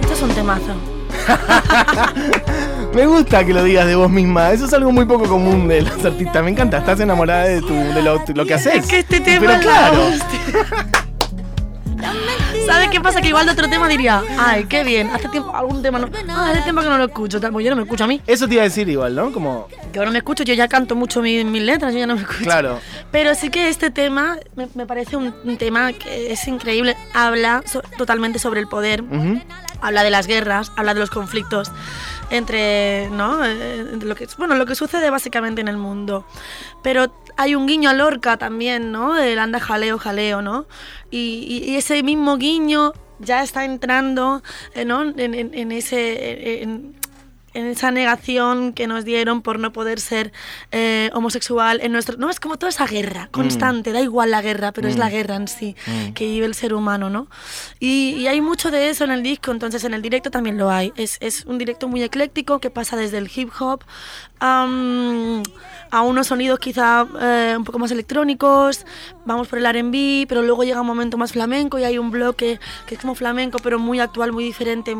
Esto 0.00 0.12
es 0.12 0.22
un 0.22 0.30
temazo. 0.30 0.99
Me 2.94 3.06
gusta 3.06 3.44
que 3.44 3.52
lo 3.52 3.62
digas 3.62 3.86
de 3.86 3.94
vos 3.94 4.10
misma. 4.10 4.50
Eso 4.52 4.66
es 4.66 4.72
algo 4.72 4.90
muy 4.92 5.04
poco 5.04 5.28
común 5.28 5.68
de 5.68 5.82
los 5.82 6.04
artistas. 6.04 6.42
Me 6.42 6.50
encanta. 6.50 6.78
Estás 6.78 7.00
enamorada 7.00 7.44
de, 7.44 7.60
tu, 7.60 7.74
de 7.74 8.02
lo, 8.02 8.46
que 8.46 8.54
haces. 8.54 8.74
Es 8.76 8.86
que 8.86 8.98
este 9.00 9.20
tema 9.20 9.46
Pero 9.46 9.60
claro. 9.60 10.00
¿Sabes 12.66 12.88
qué 12.90 13.00
pasa? 13.00 13.20
Que 13.20 13.28
igual 13.28 13.46
de 13.46 13.52
otro 13.52 13.68
tema 13.68 13.88
diría, 13.88 14.22
ay, 14.38 14.64
qué 14.64 14.84
bien, 14.84 15.10
hace 15.10 15.28
tiempo, 15.28 15.54
algún 15.54 15.82
tema 15.82 15.98
no. 15.98 16.08
Ah, 16.28 16.50
hace 16.50 16.62
tiempo 16.62 16.82
que 16.82 16.88
no 16.88 16.98
lo 16.98 17.04
escucho, 17.04 17.40
pues 17.40 17.64
yo 17.64 17.70
no 17.70 17.76
me 17.76 17.82
escucho 17.82 18.04
a 18.04 18.06
mí. 18.06 18.20
Eso 18.26 18.46
te 18.46 18.54
iba 18.54 18.62
a 18.62 18.64
decir 18.64 18.88
igual, 18.88 19.14
¿no? 19.14 19.32
Como. 19.32 19.68
Yo 19.92 20.04
no 20.04 20.10
me 20.12 20.18
escucho, 20.18 20.44
yo 20.44 20.54
ya 20.54 20.68
canto 20.68 20.94
mucho 20.94 21.22
mis, 21.22 21.44
letras, 21.44 21.92
yo 21.92 21.98
ya 21.98 22.06
no 22.06 22.14
me 22.14 22.22
escucho. 22.22 22.44
Claro. 22.44 22.80
Pero 23.10 23.34
sí 23.34 23.50
que 23.50 23.68
este 23.68 23.90
tema 23.90 24.38
me, 24.54 24.86
parece 24.86 25.16
un, 25.16 25.32
tema 25.58 25.92
que 25.92 26.32
es 26.32 26.46
increíble. 26.46 26.96
Habla 27.14 27.62
totalmente 27.98 28.38
sobre 28.38 28.60
el 28.60 28.68
poder, 28.68 29.02
habla 29.80 30.02
de 30.02 30.10
las 30.10 30.26
guerras, 30.26 30.72
habla 30.76 30.94
de 30.94 31.00
los 31.00 31.10
conflictos 31.10 31.72
entre, 32.30 33.10
¿no? 33.10 33.44
Eh, 33.44 33.98
lo 34.02 34.14
que, 34.14 34.28
bueno, 34.38 34.54
lo 34.54 34.64
que 34.64 34.74
sucede 34.74 35.10
básicamente 35.10 35.60
en 35.60 35.68
el 35.68 35.76
mundo. 35.76 36.24
Pero 36.82 37.08
hay 37.36 37.54
un 37.54 37.66
guiño 37.66 37.90
a 37.90 37.94
Lorca 37.94 38.36
también, 38.36 38.92
¿no? 38.92 39.16
El 39.18 39.38
anda 39.38 39.60
jaleo, 39.60 39.98
jaleo, 39.98 40.42
¿no? 40.42 40.66
Y, 41.10 41.76
ese 41.76 42.02
mismo 42.02 42.36
guiño 42.36 42.92
ya 43.18 43.42
está 43.42 43.64
entrando, 43.64 44.42
eh, 44.74 44.84
¿no? 44.84 45.02
En, 45.02 45.72
ese... 45.72 46.66
esa 47.54 47.90
negación 47.90 48.72
que 48.72 48.86
nos 48.86 49.04
dieron 49.04 49.42
por 49.42 49.58
no 49.58 49.72
poder 49.72 50.00
ser 50.00 50.32
eh, 50.70 51.10
homosexual 51.14 51.80
en 51.82 51.92
nuestro... 51.92 52.16
No, 52.16 52.30
es 52.30 52.40
como 52.40 52.58
toda 52.58 52.70
esa 52.70 52.86
guerra 52.86 53.26
mm. 53.26 53.30
constante, 53.30 53.92
da 53.92 54.00
igual 54.00 54.30
la 54.30 54.42
guerra, 54.42 54.72
pero 54.72 54.88
es 54.88 54.96
la 54.96 55.08
mm. 55.08 55.10
guerra 55.10 55.36
en 55.36 55.48
sí 55.48 55.76
mm. 55.86 56.12
que 56.12 56.26
vive 56.26 56.46
el 56.46 56.54
ser 56.54 56.74
humano, 56.74 57.10
¿no? 57.10 57.28
Y, 57.78 58.26
hay 58.30 58.40
mucho 58.40 58.70
de 58.70 58.90
eso 58.90 59.02
en 59.04 59.10
el 59.10 59.24
disco, 59.24 59.50
entonces 59.50 59.82
en 59.82 59.92
el 59.92 60.02
directo 60.02 60.30
también 60.30 60.56
lo 60.56 60.70
hay. 60.70 60.92
Es, 60.96 61.16
es 61.20 61.44
un 61.46 61.58
directo 61.58 61.88
muy 61.88 62.02
ecléctico 62.02 62.60
que 62.60 62.70
pasa 62.70 62.96
desde 62.96 63.18
el 63.18 63.28
hip 63.34 63.50
hop 63.58 63.82
a 64.40 66.02
unos 66.02 66.26
sonidos 66.28 66.58
quizá 66.58 67.06
eh, 67.20 67.54
un 67.56 67.64
poco 67.64 67.78
más 67.78 67.90
electrónicos, 67.90 68.86
vamos 69.24 69.48
por 69.48 69.58
el 69.58 69.66
RB, 69.66 70.26
pero 70.28 70.42
luego 70.42 70.64
llega 70.64 70.80
un 70.80 70.86
momento 70.86 71.16
más 71.16 71.32
flamenco 71.32 71.78
y 71.78 71.84
hay 71.84 71.98
un 71.98 72.10
bloque 72.10 72.58
que 72.86 72.94
es 72.94 73.00
como 73.00 73.14
flamenco, 73.14 73.58
pero 73.62 73.78
muy 73.78 74.00
actual, 74.00 74.32
muy 74.32 74.44
diferente, 74.44 74.96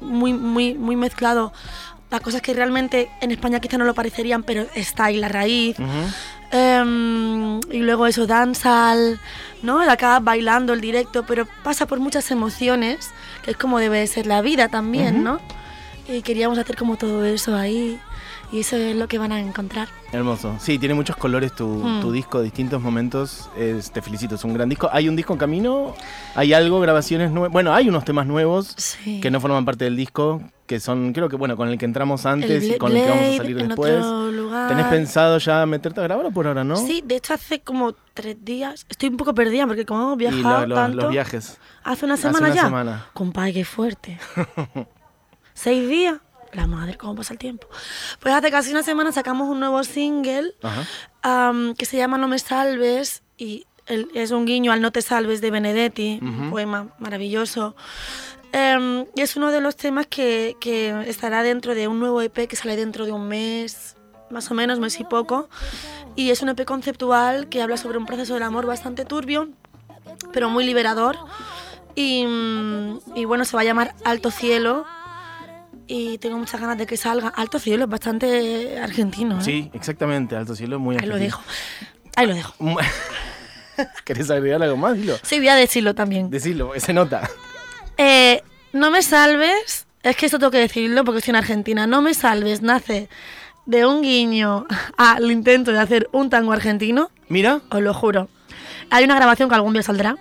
muy, 0.00 0.32
muy, 0.32 0.74
muy 0.74 0.96
mezclado 0.96 1.52
las 2.10 2.20
cosas 2.20 2.42
que 2.42 2.52
realmente 2.52 3.08
en 3.20 3.30
España 3.30 3.60
quizá 3.60 3.78
no 3.78 3.84
lo 3.84 3.94
parecerían, 3.94 4.42
pero 4.42 4.66
está 4.74 5.06
ahí 5.06 5.16
la 5.16 5.28
raíz. 5.28 5.76
Em, 6.50 7.60
y 7.70 7.78
luego 7.78 8.08
eso, 8.08 8.26
dancehall, 8.26 9.20
¿no? 9.62 9.80
Acá 9.80 10.18
bailando 10.18 10.72
el 10.72 10.80
directo, 10.80 11.24
pero 11.24 11.46
pasa 11.62 11.86
por 11.86 12.00
muchas 12.00 12.30
emociones, 12.32 13.10
que 13.44 13.52
es 13.52 13.56
como 13.56 13.78
debe 13.78 14.04
ser 14.08 14.26
la 14.26 14.42
vida 14.42 14.68
también, 14.68 15.22
¿no? 15.22 15.40
Y 16.08 16.22
queríamos 16.22 16.58
hacer 16.58 16.76
como 16.76 16.96
todo 16.96 17.24
eso 17.24 17.54
ahí 17.54 18.00
y 18.52 18.60
eso 18.60 18.76
es 18.76 18.96
lo 18.96 19.06
que 19.08 19.18
van 19.18 19.32
a 19.32 19.40
encontrar. 19.40 19.88
Hermoso. 20.12 20.56
Sí, 20.58 20.78
tiene 20.78 20.94
muchos 20.94 21.16
colores 21.16 21.54
tu, 21.54 21.66
mm. 21.66 22.12
disco, 22.12 22.42
distintos 22.42 22.82
momentos. 22.82 23.48
te 23.54 24.02
felicito, 24.02 24.34
es 24.34 24.44
un 24.44 24.54
gran 24.54 24.68
disco. 24.68 24.88
¿Hay 24.92 25.08
un 25.08 25.16
disco 25.16 25.32
en 25.32 25.38
camino? 25.38 25.94
¿Hay 26.34 26.52
algo, 26.52 26.80
grabaciones 26.80 27.30
nuevas? 27.30 27.52
Bueno, 27.52 27.72
hay 27.72 27.88
unos 27.88 28.04
temas 28.04 28.26
nuevos 28.26 28.76
que 29.04 29.30
no 29.30 29.40
forman 29.40 29.64
parte 29.64 29.84
del 29.84 29.96
disco, 29.96 30.42
que 30.66 30.80
son, 30.80 31.12
creo 31.12 31.28
que, 31.28 31.36
bueno, 31.36 31.56
con 31.56 31.68
el 31.68 31.78
que 31.78 31.84
entramos 31.84 32.26
antes 32.26 32.64
y 32.64 32.78
con 32.78 32.96
el 32.96 33.02
que 33.02 33.08
vamos 33.08 33.24
a 33.24 33.36
salir 33.36 33.68
después. 33.68 34.04
¿Tenés 34.68 34.86
pensado 34.86 35.38
ya 35.38 35.64
meterte 35.66 36.00
a 36.00 36.04
grabar 36.04 36.26
o 36.26 36.30
por 36.30 36.46
ahora 36.46 36.64
no? 36.64 36.76
Sí, 36.76 37.02
de 37.04 37.16
hecho 37.16 37.34
hace 37.34 37.60
como 37.60 37.94
tres 38.14 38.36
días. 38.44 38.86
Estoy 38.88 39.10
un 39.10 39.16
poco 39.16 39.34
perdida 39.34 39.66
porque 39.66 39.86
como 39.86 40.02
hemos 40.02 40.18
viajado 40.18 40.88
y 40.90 40.94
los 40.94 41.10
viajes. 41.10 41.58
Hace 41.84 42.04
una 42.04 42.16
semana 42.16 42.48
hace 42.48 42.52
una 42.52 42.54
ya. 42.54 42.64
Semana. 42.64 43.06
Compadre, 43.12 43.52
qué 43.52 43.64
fuerte. 43.64 44.18
¿Seis 45.54 45.88
días? 45.88 46.18
La 46.52 46.66
madre, 46.66 46.96
¿cómo 46.96 47.14
pasa 47.14 47.32
el 47.32 47.38
tiempo? 47.38 47.68
Pues 48.20 48.34
hace 48.34 48.50
casi 48.50 48.72
una 48.72 48.82
semana 48.82 49.12
sacamos 49.12 49.48
un 49.48 49.60
nuevo 49.60 49.84
single 49.84 50.54
que 51.76 51.84
se 51.84 51.96
llama 51.96 52.18
No 52.18 52.28
me 52.28 52.38
salves 52.38 53.22
y 53.38 53.66
es 53.86 54.30
un 54.30 54.46
guiño 54.46 54.72
al 54.72 54.80
No 54.80 54.92
te 54.92 55.02
salves 55.02 55.40
de 55.40 55.50
Benedetti, 55.50 56.18
un 56.22 56.50
poema 56.50 56.88
maravilloso. 56.98 57.74
Em, 58.52 59.06
y 59.14 59.20
es 59.20 59.36
uno 59.36 59.52
de 59.52 59.60
los 59.60 59.76
temas 59.76 60.06
que, 60.08 60.56
que, 60.60 61.04
estará 61.06 61.44
dentro 61.44 61.74
de 61.74 61.86
un 61.86 62.00
nuevo 62.00 62.20
EP 62.20 62.48
que 62.48 62.56
sale 62.56 62.74
dentro 62.74 63.06
de 63.06 63.12
un 63.12 63.28
mes, 63.28 63.96
más 64.28 64.50
o 64.50 64.54
menos, 64.54 64.80
mes 64.80 64.98
y 64.98 65.04
poco. 65.04 65.48
Y 66.16 66.30
es 66.30 66.42
un 66.42 66.48
EP 66.48 66.64
conceptual 66.64 67.48
que 67.48 67.62
habla 67.62 67.76
sobre 67.76 67.98
un 67.98 68.06
proceso 68.06 68.34
del 68.34 68.42
amor 68.42 68.66
bastante 68.66 69.04
turbio, 69.04 69.50
pero 70.32 70.50
muy 70.50 70.64
liberador. 70.64 71.16
Y, 71.94 72.24
y 73.14 73.24
bueno, 73.24 73.44
se 73.44 73.56
va 73.56 73.62
a 73.62 73.64
llamar 73.64 73.94
Alto 74.04 74.30
Cielo 74.30 74.84
y 75.90 76.18
tengo 76.18 76.38
muchas 76.38 76.60
ganas 76.60 76.78
de 76.78 76.86
que 76.86 76.96
salga. 76.96 77.28
Alto 77.28 77.58
Cielo 77.58 77.84
es 77.84 77.90
bastante 77.90 78.78
argentino. 78.78 79.40
¿eh? 79.40 79.42
Sí, 79.42 79.70
exactamente, 79.74 80.36
Alto 80.36 80.54
Cielo 80.54 80.76
es 80.76 80.82
muy 80.82 80.94
argentino. 80.94 81.16
Ahí 81.16 81.20
lo 81.20 81.24
dejo. 81.24 81.42
Ahí 82.14 82.26
lo 82.28 82.34
dejo. 82.34 82.54
¿Querés 84.04 84.30
agregar 84.30 84.62
algo 84.62 84.76
más? 84.76 84.94
Dilo. 84.94 85.16
Sí, 85.22 85.38
voy 85.38 85.48
a 85.48 85.56
decirlo 85.56 85.96
también. 85.96 86.30
Decirlo, 86.30 86.72
se 86.76 86.92
nota. 86.92 87.28
Eh, 87.96 88.40
no 88.72 88.92
me 88.92 89.02
salves, 89.02 89.88
es 90.04 90.16
que 90.16 90.26
esto 90.26 90.38
tengo 90.38 90.52
que 90.52 90.58
decirlo 90.58 91.04
porque 91.04 91.18
estoy 91.18 91.32
en 91.32 91.36
Argentina. 91.36 91.88
No 91.88 92.02
me 92.02 92.14
salves 92.14 92.62
nace 92.62 93.08
de 93.66 93.84
un 93.84 94.00
guiño 94.00 94.66
al 94.96 95.28
intento 95.28 95.72
de 95.72 95.80
hacer 95.80 96.08
un 96.12 96.30
tango 96.30 96.52
argentino. 96.52 97.10
Mira. 97.28 97.62
Os 97.68 97.82
lo 97.82 97.92
juro. 97.94 98.28
Hay 98.90 99.02
una 99.02 99.16
grabación 99.16 99.48
que 99.48 99.56
algún 99.56 99.72
día 99.72 99.82
saldrá 99.82 100.16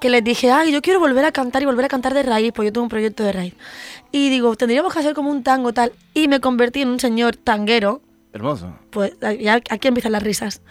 que 0.00 0.10
les 0.10 0.22
dije, 0.24 0.50
ay, 0.50 0.72
yo 0.72 0.82
quiero 0.82 1.00
volver 1.00 1.24
a 1.24 1.32
cantar 1.32 1.62
y 1.62 1.66
volver 1.66 1.84
a 1.84 1.88
cantar 1.88 2.14
de 2.14 2.22
raíz, 2.22 2.52
porque 2.52 2.68
yo 2.68 2.72
tengo 2.72 2.84
un 2.84 2.90
proyecto 2.90 3.24
de 3.24 3.32
raíz. 3.32 3.54
Y 4.12 4.28
digo, 4.28 4.54
tendríamos 4.56 4.92
que 4.92 4.98
hacer 4.98 5.14
como 5.14 5.30
un 5.30 5.42
tango 5.42 5.72
tal. 5.72 5.92
Y 6.14 6.28
me 6.28 6.40
convertí 6.40 6.82
en 6.82 6.88
un 6.88 7.00
señor 7.00 7.36
tanguero. 7.36 8.02
Hermoso. 8.32 8.72
Pues 8.90 9.12
aquí 9.70 9.88
empiezan 9.88 10.12
las 10.12 10.22
risas. 10.22 10.62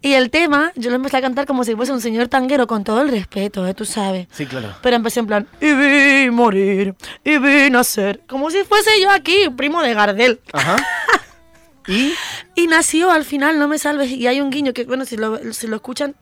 Y 0.00 0.12
el 0.12 0.30
tema, 0.30 0.72
yo 0.76 0.90
lo 0.90 0.96
empecé 0.96 1.16
a 1.16 1.20
cantar 1.20 1.44
como 1.44 1.64
si 1.64 1.74
fuese 1.74 1.92
un 1.92 2.00
señor 2.00 2.28
tanguero, 2.28 2.66
con 2.68 2.84
todo 2.84 3.00
el 3.00 3.08
respeto, 3.08 3.66
¿eh? 3.66 3.74
tú 3.74 3.84
sabes. 3.84 4.28
Sí, 4.30 4.46
claro. 4.46 4.76
Pero 4.80 4.96
empecé 4.96 5.20
en 5.20 5.26
plan, 5.26 5.48
y 5.60 5.72
vi 5.72 6.30
morir, 6.30 6.94
y 7.24 7.38
vi 7.38 7.68
nacer. 7.70 8.22
Como 8.28 8.50
si 8.50 8.62
fuese 8.62 8.90
yo 9.02 9.10
aquí, 9.10 9.48
primo 9.56 9.82
de 9.82 9.94
Gardel. 9.94 10.40
Ajá. 10.52 10.76
¿Y? 11.88 12.12
y 12.54 12.66
nació 12.68 13.10
al 13.10 13.24
final, 13.24 13.58
no 13.58 13.66
me 13.66 13.78
salves. 13.78 14.10
Y 14.10 14.28
hay 14.28 14.40
un 14.40 14.50
guiño 14.50 14.72
que, 14.72 14.84
bueno, 14.84 15.04
si 15.04 15.16
lo, 15.16 15.52
si 15.52 15.66
lo 15.66 15.76
escuchan, 15.76 16.14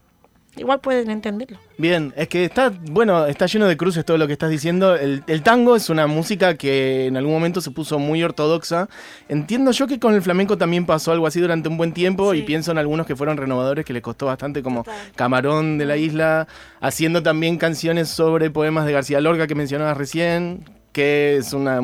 igual 0.59 0.81
pueden 0.81 1.11
entenderlo. 1.11 1.59
Bien, 1.77 2.13
es 2.17 2.29
que 2.29 2.45
está, 2.45 2.73
bueno, 2.91 3.27
está 3.27 3.47
lleno 3.47 3.67
de 3.67 3.77
cruces 3.77 4.05
todo 4.05 4.19
lo 4.19 4.27
que 4.27 4.33
estás 4.33 4.51
diciendo. 4.51 4.95
El, 4.95 5.43
tango 5.43 5.77
es 5.77 5.91
una 5.91 6.07
música 6.07 6.57
que 6.57 7.07
en 7.07 7.17
algún 7.17 7.33
momento 7.33 7.61
se 7.61 7.71
puso 7.71 7.99
muy 7.99 8.23
ortodoxa. 8.23 8.89
Entiendo 9.29 9.71
yo 9.71 9.87
que 9.87 9.99
con 9.99 10.15
el 10.15 10.23
flamenco 10.23 10.59
también 10.59 10.87
pasó 10.87 11.13
algo 11.13 11.27
así 11.27 11.41
durante 11.41 11.69
un 11.69 11.77
buen 11.77 11.93
tiempo 11.93 12.35
y 12.35 12.43
pienso 12.43 12.73
en 12.73 12.79
algunos 12.79 13.07
que 13.07 13.17
fueron 13.17 13.37
renovadores 13.37 13.85
que 13.85 13.93
les 13.93 14.03
costó 14.03 14.27
bastante, 14.27 14.63
como 14.63 14.85
Camarón 15.15 15.79
de 15.79 15.87
la 15.87 15.97
Isla, 15.97 16.49
haciendo 16.81 17.23
también 17.23 17.59
canciones 17.59 18.09
sobre 18.09 18.51
poemas 18.51 18.87
de 18.87 18.93
García 18.93 19.21
Lorca 19.21 19.47
que 19.47 19.55
mencionabas 19.55 19.97
recién, 19.97 20.65
que 20.93 21.37
es 21.37 21.53
una, 21.53 21.81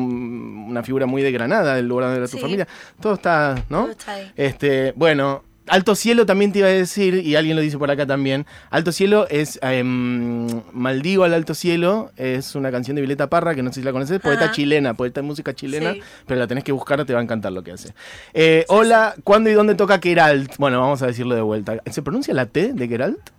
figura 0.83 1.05
muy 1.05 1.21
de 1.21 1.31
Granada, 1.31 1.75
del 1.75 1.87
lugar 1.87 2.05
donde 2.05 2.19
era 2.19 2.27
tu 2.27 2.37
familia. 2.37 2.67
Todo 2.99 3.13
está, 3.13 3.63
¿no? 3.69 3.83
Todo 3.83 3.91
está 3.91 4.13
ahí. 4.13 4.31
Este, 4.35 4.93
bueno, 4.95 5.43
Alto 5.67 5.95
Cielo 5.95 6.25
también 6.25 6.51
te 6.51 6.59
iba 6.59 6.67
a 6.67 6.71
decir, 6.71 7.15
y 7.15 7.35
alguien 7.35 7.55
lo 7.55 7.61
dice 7.61 7.77
por 7.77 7.89
acá 7.89 8.05
también. 8.05 8.45
Alto 8.69 8.91
Cielo 8.91 9.27
es 9.29 9.59
em, 9.61 10.47
Maldigo 10.73 11.23
al 11.23 11.33
Alto 11.33 11.53
Cielo, 11.53 12.11
es 12.17 12.55
una 12.55 12.71
canción 12.71 12.95
de 12.95 13.01
Violeta 13.01 13.29
Parra, 13.29 13.55
que 13.55 13.63
no 13.63 13.71
sé 13.71 13.81
si 13.81 13.85
la 13.85 13.91
conoces, 13.91 14.19
poeta 14.19 14.51
chilena, 14.51 14.93
poeta 14.93 15.21
de 15.21 15.27
música 15.27 15.53
chilena, 15.53 15.95
pero 16.27 16.39
la 16.39 16.47
tenés 16.47 16.63
que 16.63 16.71
buscar, 16.71 17.03
te 17.05 17.13
va 17.13 17.19
a 17.19 17.23
encantar 17.23 17.51
lo 17.51 17.63
que 17.63 17.71
hace. 17.71 17.93
Eh, 18.33 18.65
hola, 18.67 19.15
¿cuándo 19.23 19.49
y 19.49 19.53
dónde 19.53 19.75
toca 19.75 19.99
Keralt? 19.99 20.57
Bueno, 20.57 20.79
vamos 20.79 21.01
a 21.01 21.07
decirlo 21.07 21.35
de 21.35 21.41
vuelta. 21.41 21.77
¿Se 21.89 22.01
pronuncia 22.01 22.33
la 22.33 22.45
T 22.45 22.73
de 22.73 22.89
Keralt? 22.89 23.29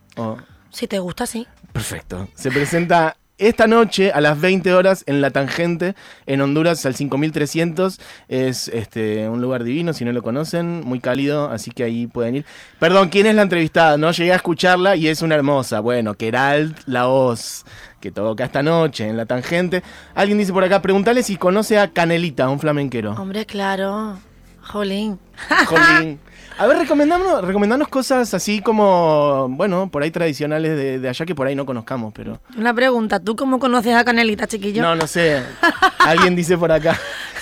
Si 0.70 0.86
te 0.86 0.98
gusta, 0.98 1.26
sí. 1.26 1.46
Perfecto. 1.72 2.28
Se 2.34 2.50
presenta 2.50 3.16
esta 3.38 3.66
noche 3.66 4.12
a 4.12 4.20
las 4.20 4.40
20 4.40 4.72
horas 4.72 5.04
en 5.06 5.20
La 5.20 5.30
Tangente, 5.30 5.94
en 6.26 6.40
Honduras, 6.40 6.84
al 6.86 6.94
5300. 6.94 8.00
Es 8.28 8.68
este, 8.68 9.28
un 9.28 9.40
lugar 9.40 9.64
divino, 9.64 9.92
si 9.92 10.04
no 10.04 10.12
lo 10.12 10.22
conocen, 10.22 10.82
muy 10.84 11.00
cálido, 11.00 11.50
así 11.50 11.70
que 11.70 11.84
ahí 11.84 12.06
pueden 12.06 12.36
ir. 12.36 12.44
Perdón, 12.78 13.08
¿quién 13.08 13.26
es 13.26 13.34
la 13.34 13.42
entrevistada? 13.42 13.96
No 13.96 14.10
llegué 14.10 14.32
a 14.32 14.36
escucharla 14.36 14.96
y 14.96 15.08
es 15.08 15.22
una 15.22 15.34
hermosa. 15.34 15.80
Bueno, 15.80 16.14
Keralt 16.14 16.78
Laos, 16.86 17.64
que 18.00 18.10
toca 18.10 18.44
esta 18.44 18.62
noche 18.62 19.08
en 19.08 19.16
La 19.16 19.26
Tangente. 19.26 19.82
Alguien 20.14 20.38
dice 20.38 20.52
por 20.52 20.64
acá, 20.64 20.80
pregúntale 20.80 21.22
si 21.22 21.36
conoce 21.36 21.78
a 21.78 21.88
Canelita, 21.88 22.48
un 22.48 22.60
flamenquero. 22.60 23.12
Hombre, 23.12 23.46
claro. 23.46 24.18
Jolín. 24.66 25.18
Jolín. 25.66 26.20
A 26.58 26.66
ver, 26.66 26.78
recomendanos, 26.78 27.88
cosas 27.88 28.32
así 28.32 28.62
como, 28.62 29.46
bueno, 29.50 29.90
por 29.90 30.02
ahí 30.02 30.10
tradicionales 30.10 31.02
de, 31.02 31.06
allá 31.06 31.26
que 31.26 31.34
por 31.34 31.46
ahí 31.46 31.54
no 31.54 31.66
conozcamos, 31.66 32.14
pero... 32.14 32.40
Una 32.56 32.72
pregunta, 32.72 33.20
¿tú 33.20 33.36
cómo 33.36 33.58
conoces 33.58 33.94
a 33.94 34.04
Canelita, 34.04 34.46
chiquillo? 34.46 34.80
No, 34.80 34.94
no 34.94 35.06
sé. 35.06 35.42
Alguien 35.98 36.34
dice 36.34 36.56
por 36.56 36.72
acá. 36.72 36.98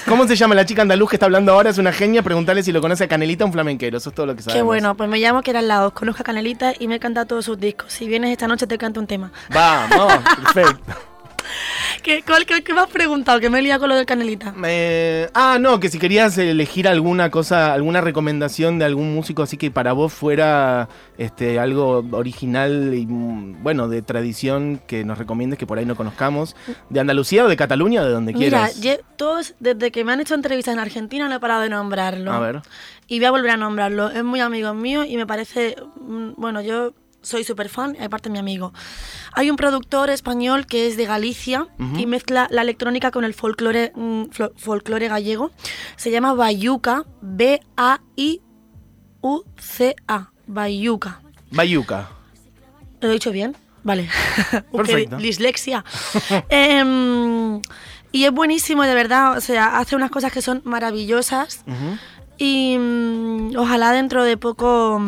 ¿Cómo 0.09 0.27
se 0.27 0.35
llama 0.35 0.57
la 0.57 0.67
chica 0.67 0.83
andaluz 0.83 1.11
que 1.11 1.17
está 1.17 1.27
hablando 1.27 1.53
ahora? 1.53 1.71
Es 1.71 1.79
una 1.79 1.93
genia. 1.93 2.23
Preguntarle 2.23 2.63
si 2.65 2.73
lo 2.73 2.81
conoce 2.81 3.05
a 3.05 3.09
Canelita, 3.09 3.45
un 3.45 3.53
flamenquero. 3.53 3.97
Eso 3.97 4.11
es 4.11 4.15
todo 4.15 4.27
lo 4.27 4.35
que 4.35 4.43
sabemos. 4.43 4.59
Qué 4.59 4.63
bueno. 4.63 4.97
Pues 4.97 5.09
me 5.09 5.19
llamo 5.19 5.41
que 5.43 5.53
al 5.53 5.67
lado. 5.67 5.95
Conozco 5.95 6.23
a 6.23 6.25
Canelita 6.25 6.75
y 6.79 6.89
me 6.89 6.99
canta 6.99 7.25
todos 7.25 7.47
sus 7.47 7.59
discos. 7.59 7.93
Si 7.93 8.07
vienes 8.07 8.31
esta 8.31 8.47
noche 8.47 8.67
te 8.67 8.77
canto 8.77 9.01
un 9.01 9.07
tema. 9.07 9.33
Vamos, 9.51 10.13
perfecto. 10.53 11.14
¿Qué, 12.03 12.23
cuál, 12.23 12.45
qué, 12.45 12.75
me 12.75 12.81
has 12.81 12.91
preguntado? 12.91 13.41
Que 13.41 13.49
me 13.49 13.61
he 13.61 13.79
con 13.79 13.89
lo 13.89 13.97
del 13.97 14.07
canelita. 14.07 14.55
ah, 15.35 15.59
no, 15.59 15.81
que 15.81 15.89
si 15.89 15.99
querías 15.99 16.37
elegir 16.37 16.87
alguna 16.87 17.31
cosa, 17.31 17.73
alguna 17.73 18.01
recomendación 18.01 18.79
de 18.79 18.85
algún 18.85 19.15
músico 19.15 19.43
así 19.43 19.57
que 19.57 19.71
para 19.71 19.93
vos 19.93 20.13
fuera 20.13 20.89
este, 21.17 21.59
algo 21.59 22.05
original 22.13 22.93
y 22.95 23.07
bueno, 23.07 23.89
de 23.89 24.03
tradición 24.03 24.81
que 24.87 25.05
nos 25.05 25.19
recomiendes 25.19 25.59
que 25.59 25.67
por 25.67 25.79
ahí 25.79 25.87
no 25.87 25.97
conozcamos. 25.97 26.57
¿De 26.91 27.01
Andalucía 27.01 27.45
o 27.45 27.49
de 27.49 27.57
Cataluña 27.57 28.03
o 28.03 28.05
de 28.05 28.11
donde 28.11 28.35
quieras? 28.35 28.77
Mira, 28.77 28.99
todos, 29.17 29.55
desde 29.61 29.91
que 29.91 30.05
me 30.05 30.13
han 30.13 30.21
hecho 30.21 30.35
entrevistas 30.35 30.75
en 30.75 30.81
Argentina 30.81 31.29
no 31.29 31.37
he 31.37 31.41
parado 31.41 31.63
de 31.63 31.71
nombrarlo. 31.71 32.33
A 32.33 32.39
ver. 32.39 32.63
Y 33.07 33.19
voy 33.19 33.27
a 33.27 33.31
volver 33.31 33.51
a 33.51 33.57
nombrarlo. 33.57 34.11
Es 34.11 34.25
muy 34.25 34.41
amigo 34.41 34.75
mío 34.75 35.05
y 35.05 35.17
me 35.17 35.27
parece, 35.27 35.77
mm, 35.97 36.33
bueno, 36.37 36.61
yo 36.61 36.93
soy 37.25 37.43
súper 37.43 37.69
fan, 37.69 37.97
aparte 38.01 38.31
mi 38.31 38.39
amigo. 38.39 38.73
Hay 39.33 39.51
un 39.51 39.57
productor 39.57 40.11
español 40.11 40.67
que 40.67 40.87
es 40.87 40.97
de 40.97 41.07
Galicia 41.07 41.67
y 41.99 42.07
mezcla 42.07 42.47
la 42.51 42.63
electrónica 42.63 43.11
con 43.11 43.25
el 43.25 43.35
folclore, 43.35 43.93
mm, 43.97 44.25
folclore 44.57 45.09
gallego. 45.09 45.51
Se 45.97 46.11
llama 46.13 46.35
Bayuca, 46.35 47.05
B-A-I-U-C-A, 49.23 50.31
Bayuca. 50.47 51.21
Bayuca. 51.51 52.11
¿Lo 53.01 53.09
he 53.09 53.13
dicho 53.13 53.31
bien? 53.33 53.57
Vale. 53.83 54.09
Perfecto. 54.73 55.17
dislexia. 55.17 55.85
Em, 56.49 57.61
Y 58.13 58.25
es 58.25 58.33
buenísimo, 58.33 58.85
de 58.85 58.95
verdad. 58.95 59.37
O 59.37 59.41
sea, 59.41 59.79
hace 59.79 59.97
unas 59.97 60.11
cosas 60.11 60.33
que 60.33 60.41
son 60.41 60.63
maravillosas. 60.65 61.65
Y 62.39 62.77
mm, 62.79 63.57
ojalá 63.57 63.93
dentro 63.93 64.25
de 64.25 64.37
poco 64.37 65.01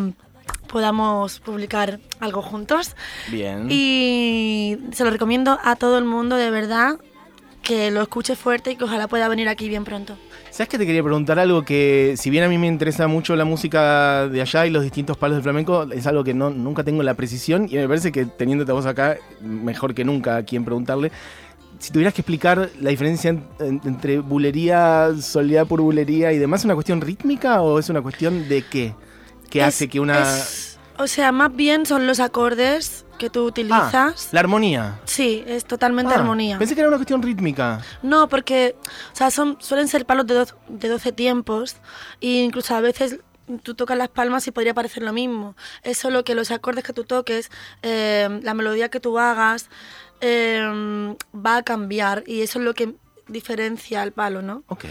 podamos 0.67 1.39
publicar 1.39 1.99
algo 2.19 2.41
juntos. 2.41 2.95
Bien. 3.29 3.67
Y 3.69 4.77
se 4.91 5.03
lo 5.03 5.09
recomiendo 5.09 5.57
a 5.63 5.75
todo 5.75 5.97
el 5.97 6.05
mundo, 6.05 6.35
de 6.35 6.51
verdad, 6.51 6.99
que 7.61 7.91
lo 7.91 8.01
escuche 8.01 8.35
fuerte 8.35 8.71
y 8.71 8.75
que 8.75 8.85
ojalá 8.85 9.07
pueda 9.07 9.27
venir 9.27 9.49
aquí 9.49 9.67
bien 9.67 9.83
pronto. 9.83 10.17
¿Sabes 10.51 10.69
que 10.69 10.77
te 10.77 10.85
quería 10.85 11.03
preguntar 11.03 11.37
algo 11.37 11.63
que, 11.63 12.15
si 12.17 12.29
bien 12.29 12.43
a 12.43 12.47
mí 12.47 12.57
me 12.57 12.67
interesa 12.67 13.07
mucho 13.07 13.35
la 13.35 13.45
música 13.45 14.27
de 14.29 14.41
allá 14.41 14.65
y 14.65 14.69
los 14.69 14.83
distintos 14.83 15.17
palos 15.17 15.35
del 15.35 15.43
flamenco, 15.43 15.83
es 15.91 16.07
algo 16.07 16.23
que 16.23 16.33
no, 16.33 16.49
nunca 16.49 16.83
tengo 16.83 17.03
la 17.03 17.13
precisión 17.13 17.67
y 17.69 17.75
me 17.75 17.87
parece 17.87 18.11
que 18.11 18.25
teniéndote 18.25 18.71
vos 18.71 18.85
acá, 18.85 19.17
mejor 19.41 19.93
que 19.93 20.05
nunca 20.05 20.37
a 20.37 20.43
quien 20.43 20.63
preguntarle. 20.63 21.11
Si 21.79 21.91
tuvieras 21.91 22.13
que 22.13 22.21
explicar 22.21 22.71
la 22.81 22.89
diferencia 22.89 23.35
entre 23.59 24.19
bulería, 24.19 25.11
soledad 25.21 25.67
por 25.67 25.81
bulería 25.81 26.31
y 26.31 26.39
demás, 26.39 26.61
¿es 26.61 26.65
una 26.65 26.73
cuestión 26.73 27.01
rítmica 27.01 27.61
o 27.61 27.77
es 27.77 27.89
una 27.89 28.01
cuestión 28.01 28.47
de 28.47 28.63
qué? 28.63 28.95
¿Qué 29.49 29.63
hace 29.63 29.87
que 29.87 29.99
una...? 29.99 30.25
o 30.99 31.07
sea, 31.07 31.31
más 31.31 31.55
bien 31.55 31.85
son 31.85 32.07
los 32.07 32.19
acordes 32.19 33.05
que 33.17 33.29
tú 33.29 33.45
utilizas. 33.45 33.93
Ah, 33.93 34.13
la 34.31 34.39
armonía. 34.39 34.99
Sí, 35.05 35.43
es 35.47 35.65
totalmente 35.65 36.13
ah, 36.13 36.17
armonía. 36.17 36.57
Pensé 36.57 36.75
que 36.75 36.81
era 36.81 36.89
una 36.89 36.97
cuestión 36.97 37.21
rítmica. 37.21 37.81
No, 38.03 38.29
porque 38.29 38.75
o 39.13 39.15
sea, 39.15 39.31
son, 39.31 39.57
suelen 39.59 39.87
ser 39.87 40.05
palos 40.05 40.27
de, 40.27 40.45
de 40.67 40.87
12 40.87 41.11
tiempos 41.11 41.77
e 42.21 42.43
incluso 42.43 42.75
a 42.75 42.81
veces 42.81 43.19
tú 43.63 43.75
tocas 43.75 43.97
las 43.97 44.09
palmas 44.09 44.45
y 44.47 44.51
podría 44.51 44.73
parecer 44.73 45.03
lo 45.03 45.13
mismo. 45.13 45.55
Es 45.83 45.97
solo 45.97 46.23
que 46.23 46.35
los 46.35 46.51
acordes 46.51 46.83
que 46.83 46.93
tú 46.93 47.03
toques, 47.03 47.49
eh, 47.81 48.39
la 48.43 48.53
melodía 48.53 48.89
que 48.89 48.99
tú 48.99 49.17
hagas, 49.19 49.69
eh, 50.21 51.15
va 51.33 51.57
a 51.57 51.63
cambiar 51.63 52.23
y 52.27 52.41
eso 52.41 52.59
es 52.59 52.65
lo 52.65 52.73
que 52.73 52.95
diferencia 53.27 54.01
al 54.01 54.11
palo, 54.11 54.41
¿no? 54.41 54.63
Ok. 54.67 54.85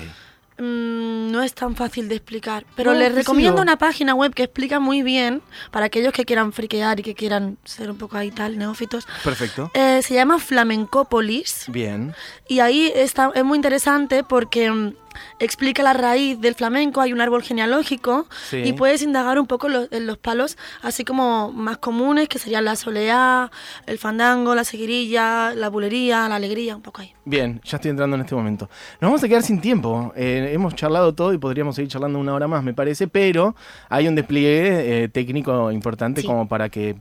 Mm, 0.58 1.30
no 1.30 1.42
es 1.42 1.54
tan 1.54 1.76
fácil 1.76 2.08
de 2.08 2.14
explicar, 2.16 2.64
pero 2.74 2.94
les 2.94 3.14
recomiendo 3.14 3.60
una 3.60 3.76
página 3.76 4.14
web 4.14 4.32
que 4.32 4.44
explica 4.44 4.80
muy 4.80 5.02
bien 5.02 5.42
para 5.70 5.86
aquellos 5.86 6.14
que 6.14 6.24
quieran 6.24 6.52
friquear 6.52 6.98
y 7.00 7.02
que 7.02 7.14
quieran 7.14 7.58
ser 7.64 7.90
un 7.90 7.98
poco 7.98 8.16
ahí 8.16 8.30
tal, 8.30 8.56
neófitos. 8.56 9.06
Perfecto. 9.22 9.70
Eh, 9.74 10.00
se 10.02 10.14
llama 10.14 10.38
Flamencópolis. 10.38 11.66
Bien. 11.68 12.14
Y 12.48 12.60
ahí 12.60 12.90
está, 12.94 13.30
es 13.34 13.44
muy 13.44 13.56
interesante 13.56 14.24
porque 14.24 14.70
mm, 14.70 14.94
explica 15.38 15.82
la 15.82 15.92
raíz 15.92 16.40
del 16.40 16.54
flamenco, 16.54 17.00
hay 17.00 17.12
un 17.12 17.20
árbol 17.20 17.42
genealógico 17.42 18.26
y 18.52 18.72
puedes 18.72 19.02
indagar 19.02 19.38
un 19.38 19.46
poco 19.46 19.68
en 19.68 20.06
los 20.06 20.18
palos, 20.18 20.56
así 20.82 21.04
como 21.04 21.52
más 21.52 21.78
comunes, 21.78 22.28
que 22.28 22.38
serían 22.38 22.64
la 22.64 22.76
soleá, 22.76 23.50
el 23.86 23.98
fandango, 23.98 24.54
la 24.54 24.64
seguirilla, 24.64 25.54
la 25.54 25.68
bulería, 25.68 26.28
la 26.28 26.36
alegría, 26.36 26.76
un 26.76 26.82
poco 26.82 27.02
ahí. 27.02 27.12
Bien, 27.24 27.60
ya 27.64 27.76
estoy 27.76 27.90
entrando 27.90 28.16
en 28.16 28.22
este 28.22 28.34
momento. 28.34 28.68
Nos 29.00 29.08
vamos 29.08 29.24
a 29.24 29.28
quedar 29.28 29.42
sin 29.42 29.60
tiempo. 29.60 30.12
Eh, 30.16 30.50
hemos 30.52 30.74
charlado 30.74 31.14
todo 31.14 31.32
y 31.32 31.38
podríamos 31.38 31.76
seguir 31.76 31.90
charlando 31.90 32.18
una 32.18 32.34
hora 32.34 32.48
más, 32.48 32.62
me 32.62 32.74
parece, 32.74 33.08
pero 33.08 33.54
hay 33.88 34.08
un 34.08 34.14
despliegue 34.14 35.04
eh, 35.04 35.08
técnico 35.08 35.70
importante 35.72 36.22
como 36.24 36.48
para 36.48 36.68
que 36.68 36.96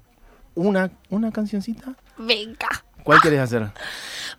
una, 0.56 0.92
una 1.10 1.32
cancioncita. 1.32 1.96
Venga. 2.18 2.86
¿Cuál 3.06 3.22
quieres 3.22 3.40
hacer? 3.40 3.70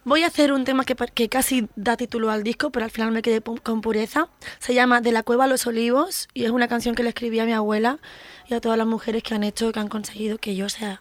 Voy 0.04 0.24
a 0.24 0.26
hacer 0.26 0.52
un 0.52 0.64
tema 0.64 0.84
que, 0.84 0.96
que, 0.96 1.28
casi 1.28 1.68
da 1.76 1.96
título 1.96 2.32
al 2.32 2.42
disco, 2.42 2.70
pero 2.70 2.84
al 2.84 2.90
final 2.90 3.12
me 3.12 3.22
quedé 3.22 3.40
con 3.40 3.80
pureza. 3.80 4.28
Se 4.58 4.74
llama 4.74 5.00
De 5.00 5.12
la 5.12 5.22
cueva 5.22 5.44
a 5.44 5.46
los 5.46 5.68
olivos 5.68 6.28
y 6.34 6.46
es 6.46 6.50
una 6.50 6.66
canción 6.66 6.96
que 6.96 7.04
le 7.04 7.10
escribí 7.10 7.38
a 7.38 7.44
mi 7.44 7.52
abuela 7.52 8.00
y 8.48 8.54
a 8.54 8.60
todas 8.60 8.76
las 8.76 8.88
mujeres 8.88 9.22
que 9.22 9.36
han 9.36 9.44
hecho, 9.44 9.70
que 9.70 9.78
han 9.78 9.86
conseguido 9.86 10.38
que 10.38 10.56
yo 10.56 10.68
sea 10.68 11.00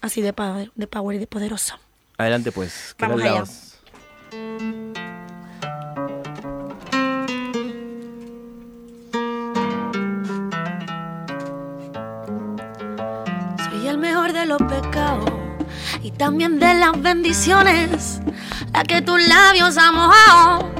así 0.00 0.22
de 0.22 0.32
power, 0.32 0.72
de 0.74 0.86
power 0.86 1.16
y 1.16 1.18
de 1.18 1.26
poderoso. 1.26 1.78
Adelante 2.16 2.50
pues. 2.50 2.96
Vamos 2.98 3.20
allá. 3.20 3.44
Soy 13.68 13.86
el 13.86 13.98
mejor 13.98 14.32
de 14.32 14.46
los 14.46 14.62
pecados 14.62 15.35
y 16.06 16.12
también 16.12 16.60
de 16.60 16.72
las 16.74 17.02
bendiciones, 17.02 18.20
la 18.72 18.84
que 18.84 19.02
tus 19.02 19.20
labios 19.26 19.76
han 19.76 19.92
mojado, 19.96 20.70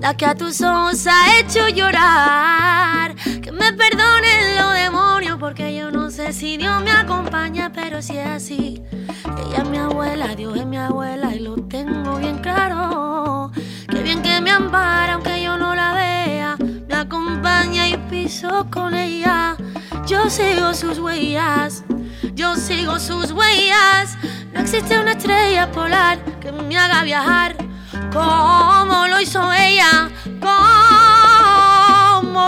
la 0.00 0.16
que 0.16 0.24
a 0.24 0.34
tus 0.34 0.62
ojos 0.62 1.06
ha 1.06 1.38
hecho 1.38 1.68
llorar. 1.68 3.14
Que 3.42 3.52
me 3.52 3.70
perdonen 3.74 4.56
los 4.58 4.72
demonios, 4.72 5.38
porque 5.38 5.76
yo 5.76 5.90
no 5.90 6.10
sé 6.10 6.32
si 6.32 6.56
Dios 6.56 6.82
me 6.82 6.90
acompaña, 6.90 7.70
pero 7.70 8.00
si 8.00 8.16
es 8.16 8.26
así, 8.26 8.82
ella 9.46 9.58
es 9.58 9.68
mi 9.68 9.76
abuela, 9.76 10.34
Dios 10.34 10.56
es 10.56 10.64
mi 10.64 10.78
abuela 10.78 11.34
y 11.34 11.40
lo 11.40 11.56
tengo 11.56 12.16
bien 12.16 12.38
claro. 12.38 13.52
Que 13.90 14.02
bien 14.02 14.22
que 14.22 14.40
me 14.40 14.52
ampara, 14.52 15.12
aunque 15.12 15.42
yo 15.42 15.58
no 15.58 15.74
la 15.74 15.92
vea, 15.92 16.56
me 16.88 16.94
acompaña 16.94 17.90
y 17.90 17.98
piso 18.08 18.66
con 18.70 18.94
ella. 18.94 19.54
Yo 20.06 20.30
sigo 20.30 20.72
sus 20.72 20.98
huellas, 20.98 21.84
yo 22.34 22.56
sigo 22.56 22.98
sus 22.98 23.32
huellas. 23.32 24.16
No 24.52 24.60
existe 24.60 24.98
una 24.98 25.12
estrella 25.12 25.70
polar 25.72 26.18
que 26.40 26.52
me 26.52 26.76
haga 26.76 27.02
viajar. 27.02 27.56
Como 28.12 29.06
lo 29.08 29.20
hizo 29.20 29.52
ella, 29.52 30.10
como 30.40 30.50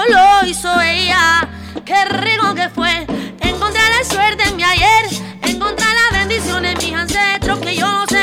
lo 0.09 0.47
hizo 0.47 0.81
ella. 0.81 1.49
Qué 1.85 2.05
rico 2.05 2.55
que 2.55 2.69
fue. 2.69 3.07
Encontrar 3.41 3.91
la 3.99 4.05
suerte 4.05 4.45
en 4.49 4.57
mi 4.57 4.65
ayer, 4.65 5.07
encontrar 5.43 5.95
la 5.95 6.19
bendición 6.19 6.65
en 6.65 6.79
mis 6.79 6.95
ancestros 6.95 7.59
que 7.59 7.77
yo 7.77 7.91
no 7.91 8.07
sé 8.07 8.14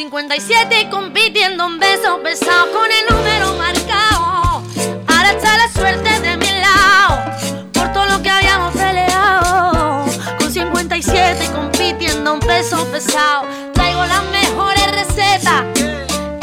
57 0.00 0.88
compitiendo 0.88 1.66
un 1.66 1.78
beso 1.78 2.18
besado 2.22 2.72
con 2.72 2.88
el 2.90 3.14
número 3.14 3.54
marcado. 3.58 4.62
Ahora 5.06 5.32
está 5.32 5.58
la 5.58 5.68
suerte 5.70 6.20
de 6.20 6.38
mi 6.38 6.46
lado 6.46 7.22
por 7.70 7.92
todo 7.92 8.06
lo 8.06 8.22
que 8.22 8.30
habíamos 8.30 8.74
peleado. 8.74 10.06
Con 10.38 10.50
57 10.50 11.50
compitiendo 11.52 12.32
un 12.32 12.40
peso 12.40 12.82
pesado. 12.86 13.44
Traigo 13.74 14.02
las 14.06 14.24
mejores 14.32 14.90
recetas. 14.90 15.64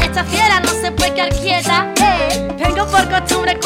Esta 0.03 0.23
fiera 0.23 0.59
no 0.59 0.69
se 0.69 0.91
puede 0.91 1.15
quedar 1.15 1.33
quieta. 1.33 1.91
Eh. 1.99 2.55
Tengo 2.59 2.85
por 2.85 3.09
costumbre 3.09 3.56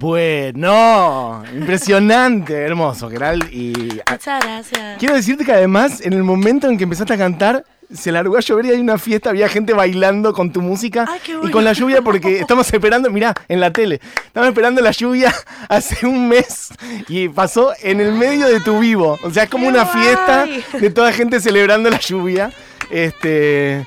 Bueno, 0.00 1.42
impresionante, 1.54 2.54
hermoso, 2.54 3.10
Geral. 3.10 3.46
Y 3.52 4.00
Muchas 4.10 4.42
gracias. 4.42 4.98
Quiero 4.98 5.14
decirte 5.14 5.44
que 5.44 5.52
además, 5.52 6.00
en 6.00 6.14
el 6.14 6.22
momento 6.22 6.70
en 6.70 6.78
que 6.78 6.84
empezaste 6.84 7.12
a 7.12 7.18
cantar, 7.18 7.66
se 7.92 8.10
largó 8.10 8.38
a 8.38 8.40
llover 8.40 8.64
y 8.64 8.70
hay 8.70 8.80
una 8.80 8.96
fiesta, 8.96 9.28
había 9.28 9.46
gente 9.46 9.74
bailando 9.74 10.32
con 10.32 10.52
tu 10.52 10.62
música 10.62 11.06
y 11.42 11.50
con 11.50 11.64
la 11.64 11.74
lluvia 11.74 12.00
porque 12.00 12.38
estamos 12.40 12.72
esperando, 12.72 13.10
mirá, 13.10 13.34
en 13.46 13.60
la 13.60 13.74
tele, 13.74 14.00
estamos 14.24 14.48
esperando 14.48 14.80
la 14.80 14.92
lluvia 14.92 15.34
hace 15.68 16.06
un 16.06 16.28
mes 16.28 16.70
y 17.06 17.28
pasó 17.28 17.72
en 17.82 18.00
el 18.00 18.12
medio 18.12 18.46
de 18.46 18.60
tu 18.60 18.78
vivo. 18.78 19.18
O 19.22 19.30
sea, 19.30 19.42
es 19.42 19.50
como 19.50 19.68
una 19.68 19.84
fiesta 19.84 20.46
de 20.80 20.88
toda 20.88 21.12
gente 21.12 21.40
celebrando 21.40 21.90
la 21.90 21.98
lluvia. 21.98 22.50
Este, 22.90 23.86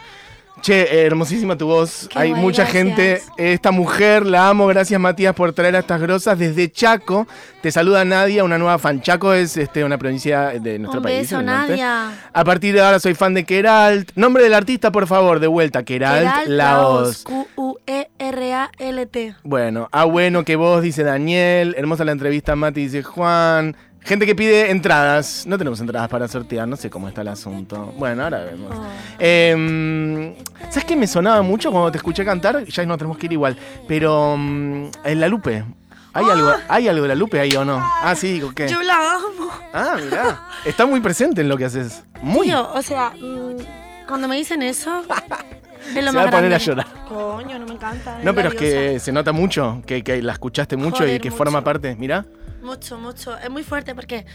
Che, 0.63 1.05
hermosísima 1.05 1.57
tu 1.57 1.67
voz. 1.67 2.07
Hay 2.15 2.33
mucha 2.33 2.65
gente. 2.65 3.21
Esta 3.35 3.71
mujer 3.71 4.25
la 4.25 4.47
amo. 4.47 4.65
Gracias, 4.67 4.97
Matías, 4.97 5.35
por 5.35 5.51
traer 5.51 5.75
a 5.75 5.79
estas 5.79 5.99
grosas. 5.99 6.39
Desde 6.39 6.71
Chaco 6.71 7.27
te 7.61 7.69
saluda 7.69 8.05
Nadia, 8.05 8.45
una 8.45 8.57
nueva 8.57 8.79
fan. 8.79 9.01
Chaco 9.01 9.33
es 9.33 9.57
este, 9.57 9.83
una 9.83 9.97
provincia 9.97 10.51
de 10.61 10.79
nuestro 10.79 11.01
Un 11.01 11.03
país. 11.03 11.19
Beso, 11.29 11.41
Nadia. 11.41 12.11
A 12.31 12.45
partir 12.45 12.73
de 12.73 12.81
ahora 12.81 12.99
soy 12.99 13.13
fan 13.13 13.33
de 13.33 13.43
Keralt. 13.43 14.11
Nombre 14.15 14.43
del 14.43 14.53
artista, 14.53 14.89
por 14.89 15.05
favor, 15.05 15.41
de 15.41 15.47
vuelta. 15.47 15.83
Keralt, 15.83 16.47
Laos. 16.47 17.23
Q-U-E-R-A-L-T. 17.23 17.75
Bueno, 19.43 19.89
ah, 19.91 20.05
bueno 20.05 20.45
que 20.45 20.55
vos, 20.55 20.81
dice 20.81 21.03
Daniel. 21.03 21.75
Hermosa 21.77 22.05
la 22.05 22.13
entrevista, 22.13 22.55
Mati, 22.55 22.83
dice 22.83 23.03
Juan. 23.03 23.75
Gente 24.05 24.25
que 24.25 24.35
pide 24.35 24.69
entradas. 24.69 25.45
No 25.47 25.57
tenemos 25.57 25.79
entradas 25.79 26.09
para 26.09 26.27
sortear, 26.27 26.67
no 26.67 26.75
sé 26.75 26.89
cómo 26.89 27.07
está 27.07 27.21
el 27.21 27.29
asunto. 27.29 27.93
Bueno, 27.97 28.23
ahora 28.23 28.43
vemos. 28.43 28.75
Oh. 28.75 28.85
Em, 29.17 30.35
¿Sabes 30.69 30.85
qué 30.85 30.95
me 30.95 31.07
sonaba 31.07 31.41
mucho 31.41 31.71
cuando 31.71 31.91
te 31.91 31.97
escuché 31.97 32.25
cantar? 32.25 32.65
Ya 32.65 32.85
no 32.85 32.97
tenemos 32.97 33.17
que 33.17 33.27
ir 33.27 33.33
igual. 33.33 33.57
Pero 33.87 34.35
mm, 34.37 34.87
en 35.05 35.19
la 35.19 35.27
Lupe. 35.27 35.63
¿Hay, 36.15 36.25
algo, 36.29 36.49
ah. 36.49 36.59
¿Hay 36.67 36.87
algo 36.87 37.03
de 37.03 37.07
la 37.07 37.15
Lupe 37.15 37.39
ahí 37.39 37.55
o 37.55 37.65
no? 37.65 37.79
Ah, 37.81 38.13
sí, 38.15 38.41
¿qué? 38.55 38.67
Yo 38.67 38.83
la 38.83 39.15
amo. 39.15 39.49
Ah, 39.73 39.97
mirá. 40.03 40.47
Está 40.65 40.85
muy 40.85 40.99
presente 40.99 41.41
en 41.41 41.49
lo 41.49 41.57
que 41.57 41.65
haces. 41.65 42.03
Muy. 42.21 42.47
Tío, 42.47 42.71
o 42.71 42.81
sea, 42.81 43.11
mm, 43.11 44.05
cuando 44.07 44.27
me 44.27 44.35
dicen 44.35 44.61
eso. 44.61 45.03
Se 45.93 46.01
va 46.01 46.23
a 46.23 46.31
poner 46.31 46.53
a 46.53 46.57
llorar. 46.57 46.87
Coño, 47.09 47.59
no 47.59 47.65
me 47.65 47.73
encanta. 47.73 48.19
No, 48.23 48.33
pero 48.33 48.49
es 48.49 48.55
que 48.55 48.99
se 48.99 49.11
nota 49.11 49.33
mucho, 49.33 49.81
que, 49.85 50.01
que 50.01 50.21
la 50.21 50.31
escuchaste 50.31 50.77
mucho 50.77 51.05
y 51.05 51.19
que 51.19 51.29
forma 51.29 51.61
parte. 51.63 51.95
Mira. 51.97 52.25
Mucho, 52.63 52.97
mucho. 52.97 53.37
Es 53.37 53.49
muy 53.49 53.63
fuerte 53.63 53.93
porque 53.93 54.25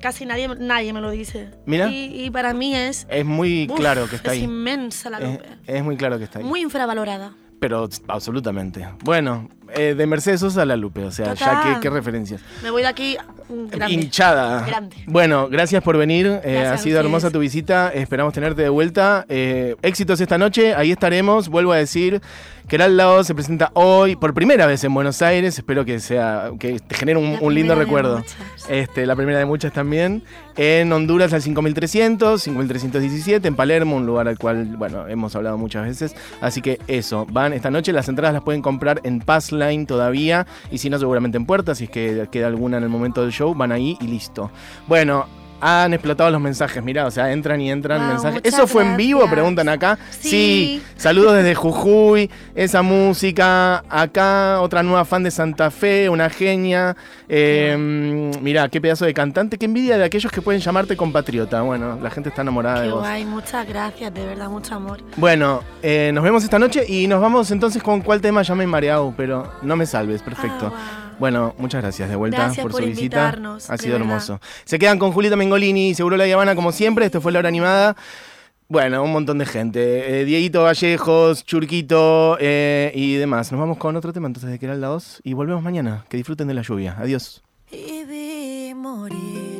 casi 0.00 0.24
nadie, 0.24 0.48
nadie 0.48 0.92
me 0.92 1.00
lo 1.00 1.10
dice. 1.10 1.50
Mira. 1.66 1.88
Y, 1.90 2.30
para 2.30 2.54
mí 2.54 2.74
es. 2.74 3.06
Es 3.10 3.24
muy 3.24 3.68
claro 3.76 4.08
que 4.08 4.16
está 4.16 4.30
ahí. 4.30 4.38
Es 4.38 4.44
inmensa 4.44 5.10
la 5.10 5.20
Lupe. 5.20 5.44
Es, 5.66 5.84
muy 5.84 5.96
claro 5.96 6.18
que 6.18 6.24
está 6.24 6.38
ahí. 6.38 6.44
Muy 6.44 6.60
infravalorada. 6.60 7.34
Pero 7.60 7.88
absolutamente. 8.08 8.88
Bueno, 9.04 9.48
eh, 9.74 9.94
de 9.96 10.06
Mercedes 10.06 10.40
Sosa 10.40 10.62
a 10.62 10.64
la 10.64 10.76
Lupe, 10.76 11.04
o 11.04 11.10
sea, 11.10 11.34
ya 11.34 11.78
qué 11.80 11.90
referencias. 11.90 12.40
Me 12.62 12.70
voy 12.70 12.82
de 12.82 12.88
aquí 12.88 13.16
grande. 13.48 13.94
Hinchada. 13.94 14.64
Grande. 14.66 14.96
Bueno, 15.06 15.48
gracias 15.48 15.82
por 15.82 15.96
venir. 15.96 16.40
Eh, 16.44 16.58
ha 16.58 16.78
sido 16.78 17.00
hermosa 17.00 17.30
tu 17.30 17.38
visita. 17.38 17.90
Esperamos 17.92 18.32
tenerte 18.32 18.62
de 18.62 18.68
vuelta. 18.68 19.24
Eh, 19.28 19.76
éxitos 19.82 20.20
esta 20.20 20.38
noche. 20.38 20.74
Ahí 20.74 20.92
estaremos. 20.92 21.48
Vuelvo 21.48 21.72
a 21.72 21.76
decir. 21.76 22.20
Keral 22.68 22.96
Lao 22.96 23.22
se 23.24 23.34
presenta 23.34 23.70
hoy 23.74 24.16
por 24.16 24.32
primera 24.32 24.66
vez 24.66 24.82
en 24.84 24.94
Buenos 24.94 25.20
Aires. 25.20 25.58
Espero 25.58 25.84
que 25.84 26.00
sea 26.00 26.50
que 26.58 26.78
te 26.78 26.94
genere 26.94 27.18
un, 27.18 27.54
lindo 27.54 27.74
recuerdo. 27.74 28.24
Este, 28.70 29.04
la 29.04 29.14
primera 29.14 29.38
de 29.38 29.44
muchas 29.44 29.72
también. 29.72 30.22
En 30.56 30.90
Honduras 30.90 31.34
al 31.34 31.42
5300, 31.42 32.42
5317. 32.42 33.48
En 33.48 33.54
Palermo, 33.54 33.96
un 33.96 34.06
lugar 34.06 34.28
al 34.28 34.38
cual, 34.38 34.76
bueno, 34.78 35.06
hemos 35.08 35.36
hablado 35.36 35.58
muchas 35.58 35.84
veces. 35.84 36.16
Así 36.40 36.62
que 36.62 36.80
eso, 36.86 37.26
van 37.30 37.52
esta 37.52 37.70
noche. 37.70 37.92
Las 37.92 38.08
entradas 38.08 38.32
las 38.32 38.42
pueden 38.42 38.62
comprar 38.62 39.00
en 39.04 39.20
Passline 39.54 39.86
todavía. 39.86 40.46
Y 40.70 40.78
si 40.78 40.90
no, 40.90 40.98
seguramente 40.98 41.36
en 41.36 41.46
Puerta. 41.46 41.74
Si 41.74 41.84
es 41.84 41.90
que 41.90 42.28
queda 42.30 42.46
alguna 42.46 42.78
en 42.78 42.82
el 42.82 42.88
momento 42.88 43.22
del 43.22 43.32
show, 43.32 43.54
van 43.54 43.72
ahí 43.72 43.96
y 44.00 44.06
listo. 44.06 44.50
Bueno, 44.86 45.26
han 45.60 45.94
explotado 45.94 46.30
los 46.30 46.40
mensajes, 46.40 46.82
mirá, 46.82 47.06
o 47.06 47.10
sea, 47.10 47.32
entran 47.32 47.60
y 47.60 47.70
entran 47.70 48.08
mensajes. 48.08 48.40
¿Eso 48.44 48.66
fue 48.66 48.84
en 48.84 48.96
vivo? 48.96 49.28
Preguntan 49.30 49.68
acá. 49.68 49.98
Sí. 50.10 50.82
Saludos 50.96 51.34
desde 51.34 51.54
Jujuy, 51.54 52.30
esa 52.54 52.82
música. 52.82 53.84
Acá, 53.88 54.60
otra 54.60 54.82
nueva 54.82 55.04
fan 55.04 55.22
de 55.22 55.30
Santa 55.30 55.70
Fe, 55.70 56.08
una 56.08 56.28
genia. 56.30 56.96
Eh, 57.28 58.30
mirá, 58.40 58.68
qué 58.68 58.80
pedazo 58.80 59.04
de 59.04 59.14
cantante. 59.14 59.58
Qué 59.58 59.66
envidia 59.66 59.96
de 59.96 60.04
aquellos 60.04 60.30
que 60.30 60.42
pueden 60.42 60.60
llamarte 60.60 60.96
compatriota. 60.96 61.62
Bueno, 61.62 61.98
la 62.02 62.10
gente 62.10 62.28
está 62.28 62.42
enamorada 62.42 62.82
de 62.82 62.90
vos. 62.90 63.00
Guay, 63.00 63.24
muchas 63.24 63.66
gracias, 63.66 64.12
de 64.12 64.26
verdad, 64.26 64.48
mucho 64.48 64.74
amor. 64.74 65.00
Bueno, 65.16 65.62
eh, 65.82 66.10
nos 66.12 66.24
vemos 66.24 66.44
esta 66.44 66.58
noche 66.58 66.84
y 66.86 67.06
nos 67.06 67.20
vamos 67.20 67.50
entonces 67.50 67.82
con 67.82 68.00
cuál 68.00 68.20
tema 68.20 68.42
ya 68.42 68.54
me 68.54 68.66
mareado, 68.66 69.14
pero 69.16 69.52
no 69.62 69.76
me 69.76 69.86
salves, 69.86 70.22
perfecto. 70.22 70.72
Ah, 70.74 71.03
bueno, 71.18 71.54
muchas 71.58 71.82
gracias 71.82 72.08
de 72.08 72.16
vuelta 72.16 72.52
por, 72.60 72.72
su 72.72 72.84
visita. 72.84 73.36
Ha 73.68 73.78
sido 73.78 73.96
hermoso. 73.96 74.40
Se 74.64 74.78
quedan 74.78 74.98
con 74.98 75.12
Julieta 75.12 75.36
Mengolini, 75.36 75.94
seguro 75.94 76.16
la 76.16 76.24
Habana 76.24 76.54
como 76.54 76.72
siempre. 76.72 77.06
Esto 77.06 77.20
fue 77.20 77.32
la 77.32 77.40
hora 77.40 77.48
animada. 77.48 77.96
Bueno, 78.68 79.02
un 79.04 79.12
montón 79.12 79.38
de 79.38 79.46
gente. 79.46 80.20
Eh, 80.20 80.24
Dieguito 80.24 80.62
Vallejos, 80.62 81.44
Churquito 81.44 82.38
eh, 82.40 82.90
y 82.94 83.14
demás. 83.14 83.52
Nos 83.52 83.60
vamos 83.60 83.78
con 83.78 83.94
otro 83.96 84.12
tema 84.12 84.26
entonces 84.26 84.50
de 84.50 84.58
que 84.58 84.66
era 84.66 84.74
el 84.74 84.80
2 84.80 85.20
y 85.22 85.34
volvemos 85.34 85.62
mañana. 85.62 86.04
Que 86.08 86.16
disfruten 86.16 86.48
de 86.48 86.54
la 86.54 86.62
lluvia. 86.62 86.96
Adiós. 86.98 87.42
Y 87.70 88.04
vi 88.04 88.74
morir 88.74 89.53